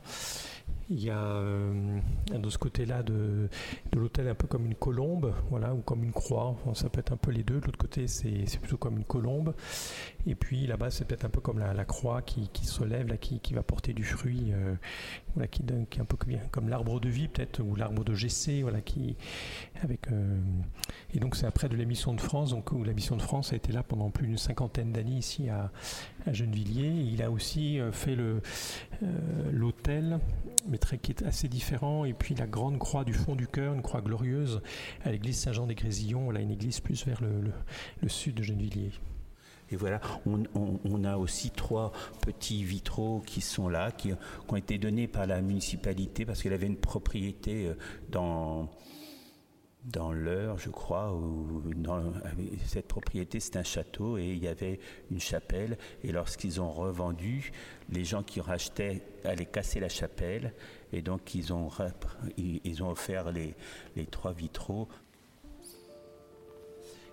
Il 0.90 1.04
y 1.04 1.10
a 1.10 1.22
euh, 1.22 2.00
de 2.32 2.48
ce 2.48 2.56
côté-là 2.56 3.02
de, 3.02 3.48
de 3.92 3.98
l'hôtel 3.98 4.26
un 4.26 4.34
peu 4.34 4.46
comme 4.46 4.64
une 4.64 4.74
colombe, 4.74 5.34
voilà, 5.50 5.74
ou 5.74 5.82
comme 5.82 6.02
une 6.02 6.12
croix. 6.12 6.56
ça 6.74 6.88
peut 6.88 7.00
être 7.00 7.12
un 7.12 7.18
peu 7.18 7.30
les 7.30 7.42
deux. 7.42 7.60
De 7.60 7.66
l'autre 7.66 7.78
côté, 7.78 8.06
c'est 8.08 8.58
plutôt 8.58 8.78
comme 8.78 8.96
une 8.96 9.04
colombe. 9.04 9.54
Et 10.26 10.34
puis 10.34 10.66
là-bas, 10.66 10.90
c'est 10.90 11.04
peut-être 11.04 11.26
un 11.26 11.28
peu 11.28 11.42
comme 11.42 11.58
la, 11.58 11.84
croix 11.84 12.22
qui, 12.22 12.48
se 12.62 12.84
lève, 12.84 13.08
là, 13.08 13.18
qui, 13.18 13.38
qui, 13.40 13.52
va 13.52 13.62
porter 13.62 13.92
du 13.92 14.02
fruit, 14.02 14.52
euh, 14.52 14.74
voilà, 15.34 15.46
qui, 15.46 15.62
qui 15.90 15.98
est 15.98 16.02
un 16.02 16.06
peu 16.06 16.16
comme, 16.50 16.68
l'arbre 16.70 17.00
de 17.00 17.08
vie 17.10 17.28
peut-être, 17.28 17.60
ou 17.60 17.74
l'arbre 17.76 18.02
de 18.02 18.14
Gessé, 18.14 18.62
voilà, 18.62 18.80
qui 18.80 19.16
avec. 19.82 20.10
Euh, 20.10 20.38
et 21.12 21.18
donc 21.18 21.36
c'est 21.36 21.46
après 21.46 21.68
de 21.68 21.76
la 21.76 21.84
mission 21.84 22.14
de 22.14 22.20
France, 22.20 22.50
donc 22.50 22.72
où 22.72 22.82
la 22.82 22.94
mission 22.94 23.16
de 23.16 23.22
France 23.22 23.52
a 23.52 23.56
été 23.56 23.72
là 23.72 23.82
pendant 23.82 24.10
plus 24.10 24.26
d'une 24.26 24.38
cinquantaine 24.38 24.92
d'années 24.92 25.18
ici 25.18 25.50
à, 25.50 25.70
à 26.26 26.32
Gennevilliers. 26.32 27.10
Il 27.12 27.22
a 27.22 27.30
aussi 27.30 27.78
fait 27.92 28.16
le 28.16 28.40
l'hôtel, 29.52 30.18
qui 31.02 31.12
est 31.12 31.22
assez 31.22 31.48
différent. 31.48 32.04
Et 32.04 32.12
puis 32.12 32.34
la 32.34 32.46
grande 32.46 32.78
croix 32.78 33.04
du 33.04 33.12
fond 33.12 33.34
du 33.34 33.46
cœur, 33.46 33.74
une 33.74 33.82
croix 33.82 34.00
glorieuse 34.00 34.60
à 35.04 35.10
l'église 35.10 35.38
Saint-Jean-des-Grésillons, 35.38 36.24
voilà 36.24 36.40
une 36.40 36.50
église 36.50 36.80
plus 36.80 37.06
vers 37.06 37.20
le, 37.22 38.08
sud 38.08 38.34
de 38.34 38.42
Gennevilliers. 38.42 38.92
Et 39.70 39.76
voilà, 39.76 40.00
on, 40.24 41.04
a 41.04 41.18
aussi 41.18 41.50
trois 41.50 41.92
petits 42.22 42.64
vitraux 42.64 43.22
qui 43.26 43.42
sont 43.42 43.68
là, 43.68 43.90
qui, 43.90 44.12
ont 44.48 44.56
été 44.56 44.78
donnés 44.78 45.08
par 45.08 45.26
la 45.26 45.42
municipalité 45.42 46.24
parce 46.24 46.42
qu'elle 46.42 46.54
avait 46.54 46.66
une 46.66 46.78
propriété 46.78 47.66
euh, 47.66 47.74
dans 48.08 48.70
dans 49.84 50.12
l'heure, 50.12 50.58
je 50.58 50.70
crois, 50.70 51.16
cette 52.66 52.88
propriété, 52.88 53.40
c'est 53.40 53.56
un 53.56 53.62
château 53.62 54.18
et 54.18 54.26
il 54.26 54.38
y 54.42 54.48
avait 54.48 54.80
une 55.10 55.20
chapelle. 55.20 55.78
Et 56.02 56.12
lorsqu'ils 56.12 56.60
ont 56.60 56.70
revendu, 56.70 57.52
les 57.90 58.04
gens 58.04 58.22
qui 58.22 58.40
rachetaient 58.40 59.02
allaient 59.24 59.46
casser 59.46 59.80
la 59.80 59.88
chapelle 59.88 60.52
et 60.92 61.00
donc 61.00 61.34
ils 61.34 61.52
ont, 61.52 61.70
ils 62.36 62.82
ont 62.82 62.90
offert 62.90 63.30
les, 63.30 63.54
les 63.96 64.06
trois 64.06 64.32
vitraux 64.32 64.88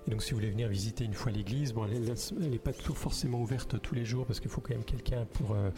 et 0.07 0.11
donc, 0.11 0.21
si 0.21 0.31
vous 0.31 0.37
voulez 0.37 0.51
venir 0.51 0.67
visiter 0.67 1.03
une 1.03 1.13
fois 1.13 1.31
l'église, 1.31 1.73
bon, 1.73 1.85
elle 1.85 2.49
n'est 2.49 2.59
pas 2.59 2.73
tout 2.73 2.93
forcément 2.93 3.41
ouverte 3.41 3.81
tous 3.81 3.95
les 3.95 4.05
jours 4.05 4.27
parce 4.27 4.39
qu'il 4.39 4.51
faut 4.51 4.61
quand 4.61 4.75
même 4.75 4.83
quelqu'un 4.83 5.25
pour, 5.33 5.53
euh, 5.53 5.71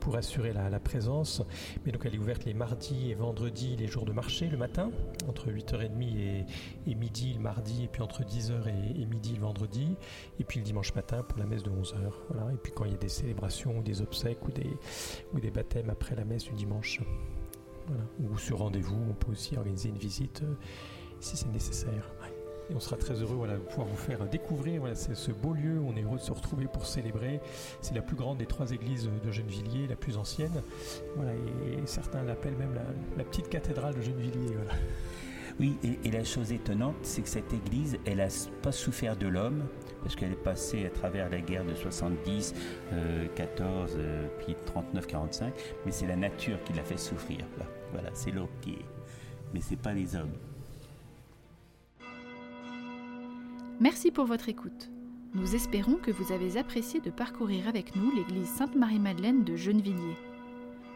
pour 0.00 0.16
assurer 0.16 0.52
la, 0.54 0.80
présence. 0.80 1.42
Mais 1.84 1.92
donc, 1.92 2.06
elle 2.06 2.14
est 2.14 2.18
ouverte 2.18 2.44
les 2.44 2.54
mardis 2.54 3.10
et 3.10 3.14
vendredis, 3.14 3.76
les 3.76 3.86
jours 3.86 4.06
de 4.06 4.12
marché, 4.12 4.48
le 4.48 4.56
matin, 4.56 4.90
entre 5.28 5.50
8h30 5.50 6.46
et, 6.86 6.94
midi 6.94 7.34
le 7.34 7.40
mardi, 7.40 7.84
et 7.84 7.88
puis 7.88 8.00
entre 8.00 8.22
10h 8.22 8.68
et, 8.68 9.04
midi 9.04 9.34
le 9.34 9.40
vendredi, 9.40 9.96
et 10.40 10.44
puis 10.44 10.60
le 10.60 10.64
dimanche 10.64 10.94
matin 10.94 11.22
pour 11.22 11.38
la 11.38 11.44
messe 11.44 11.62
de 11.62 11.70
11h. 11.70 11.96
Voilà. 12.30 12.52
Et 12.52 12.56
puis 12.56 12.72
quand 12.74 12.86
il 12.86 12.92
y 12.92 12.94
a 12.94 12.98
des 12.98 13.08
célébrations 13.08 13.78
ou 13.78 13.82
des 13.82 14.00
obsèques 14.00 14.46
ou 14.46 14.52
des, 14.52 14.70
ou 15.34 15.40
des 15.40 15.50
baptêmes 15.50 15.90
après 15.90 16.14
la 16.14 16.24
messe 16.24 16.44
du 16.44 16.54
dimanche. 16.54 17.02
Voilà. 17.88 18.02
Ou 18.20 18.38
sur 18.38 18.58
rendez-vous, 18.58 18.98
on 19.10 19.14
peut 19.14 19.32
aussi 19.32 19.56
organiser 19.56 19.90
une 19.90 19.98
visite 19.98 20.42
euh, 20.42 20.54
si 21.20 21.36
c'est 21.36 21.52
nécessaire. 21.52 22.15
Et 22.70 22.74
on 22.74 22.80
sera 22.80 22.96
très 22.96 23.14
heureux 23.14 23.36
voilà, 23.36 23.54
de 23.54 23.60
pouvoir 23.60 23.86
vous 23.86 23.96
faire 23.96 24.26
découvrir 24.26 24.80
voilà, 24.80 24.96
ce 24.96 25.30
beau 25.30 25.52
lieu 25.52 25.80
on 25.86 25.96
est 25.96 26.02
heureux 26.02 26.18
de 26.18 26.22
se 26.22 26.32
retrouver 26.32 26.66
pour 26.66 26.86
célébrer. 26.86 27.40
C'est 27.80 27.94
la 27.94 28.02
plus 28.02 28.16
grande 28.16 28.38
des 28.38 28.46
trois 28.46 28.70
églises 28.72 29.08
de 29.24 29.30
Gennevilliers, 29.30 29.86
la 29.88 29.96
plus 29.96 30.16
ancienne. 30.16 30.62
Voilà, 31.16 31.32
et, 31.32 31.86
certains 31.86 32.22
l'appellent 32.22 32.56
même 32.56 32.74
la, 33.16 33.24
petite 33.24 33.48
cathédrale 33.48 33.94
de 33.94 34.00
Gennevilliers. 34.00 34.54
Voilà. 34.54 34.72
Oui, 35.58 35.76
et, 36.04 36.10
la 36.10 36.22
chose 36.22 36.52
étonnante, 36.52 36.96
c'est 37.02 37.22
que 37.22 37.28
cette 37.28 37.52
église, 37.52 37.98
elle 38.04 38.18
n'a 38.18 38.28
pas 38.62 38.72
souffert 38.72 39.16
de 39.16 39.26
l'homme, 39.26 39.64
parce 40.02 40.14
qu'elle 40.14 40.32
est 40.32 40.42
passée 40.42 40.84
à 40.84 40.90
travers 40.90 41.30
la 41.30 41.40
guerre 41.40 41.64
de 41.64 41.74
70, 41.74 42.54
14, 43.34 43.94
euh, 43.96 43.98
euh, 43.98 44.28
puis 44.38 44.54
39, 44.66 45.06
45, 45.06 45.54
mais 45.86 45.92
c'est 45.92 46.06
la 46.06 46.16
nature 46.16 46.62
qui 46.64 46.74
l'a 46.74 46.84
fait 46.84 46.98
souffrir. 46.98 47.38
Voilà, 47.92 48.10
c'est 48.12 48.32
l'homme 48.32 48.48
qui 48.60 48.72
est. 48.72 48.84
Mais 49.54 49.60
c'est 49.62 49.76
pas 49.76 49.94
les 49.94 50.14
hommes. 50.14 50.34
Merci 53.78 54.10
pour 54.10 54.24
votre 54.24 54.48
écoute. 54.48 54.90
Nous 55.34 55.54
espérons 55.54 55.96
que 55.96 56.10
vous 56.10 56.32
avez 56.32 56.56
apprécié 56.56 56.98
de 57.00 57.10
parcourir 57.10 57.68
avec 57.68 57.94
nous 57.94 58.10
l'église 58.10 58.48
Sainte-Marie-Madeleine 58.48 59.44
de 59.44 59.54
Gennevilliers. 59.54 60.16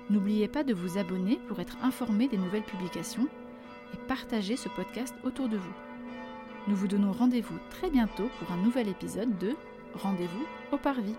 N'oubliez 0.09 0.49
pas 0.49 0.65
de 0.65 0.73
vous 0.73 0.97
abonner 0.97 1.39
pour 1.47 1.61
être 1.61 1.77
informé 1.83 2.27
des 2.27 2.39
nouvelles 2.39 2.65
publications 2.65 3.29
et 3.93 3.99
partager 4.09 4.57
ce 4.57 4.71
podcast 4.71 5.15
autour 5.25 5.51
de 5.51 5.59
vous. 5.59 5.75
Nous 6.69 6.75
vous 6.75 6.89
donnons 6.89 7.13
rendez-vous 7.13 7.59
très 7.69 7.91
bientôt 7.91 8.31
pour 8.39 8.51
un 8.51 8.57
nouvel 8.57 8.89
épisode 8.89 9.37
de 9.37 9.55
Rendez-vous 9.93 10.47
au 10.73 10.79
Parvis. 10.79 11.17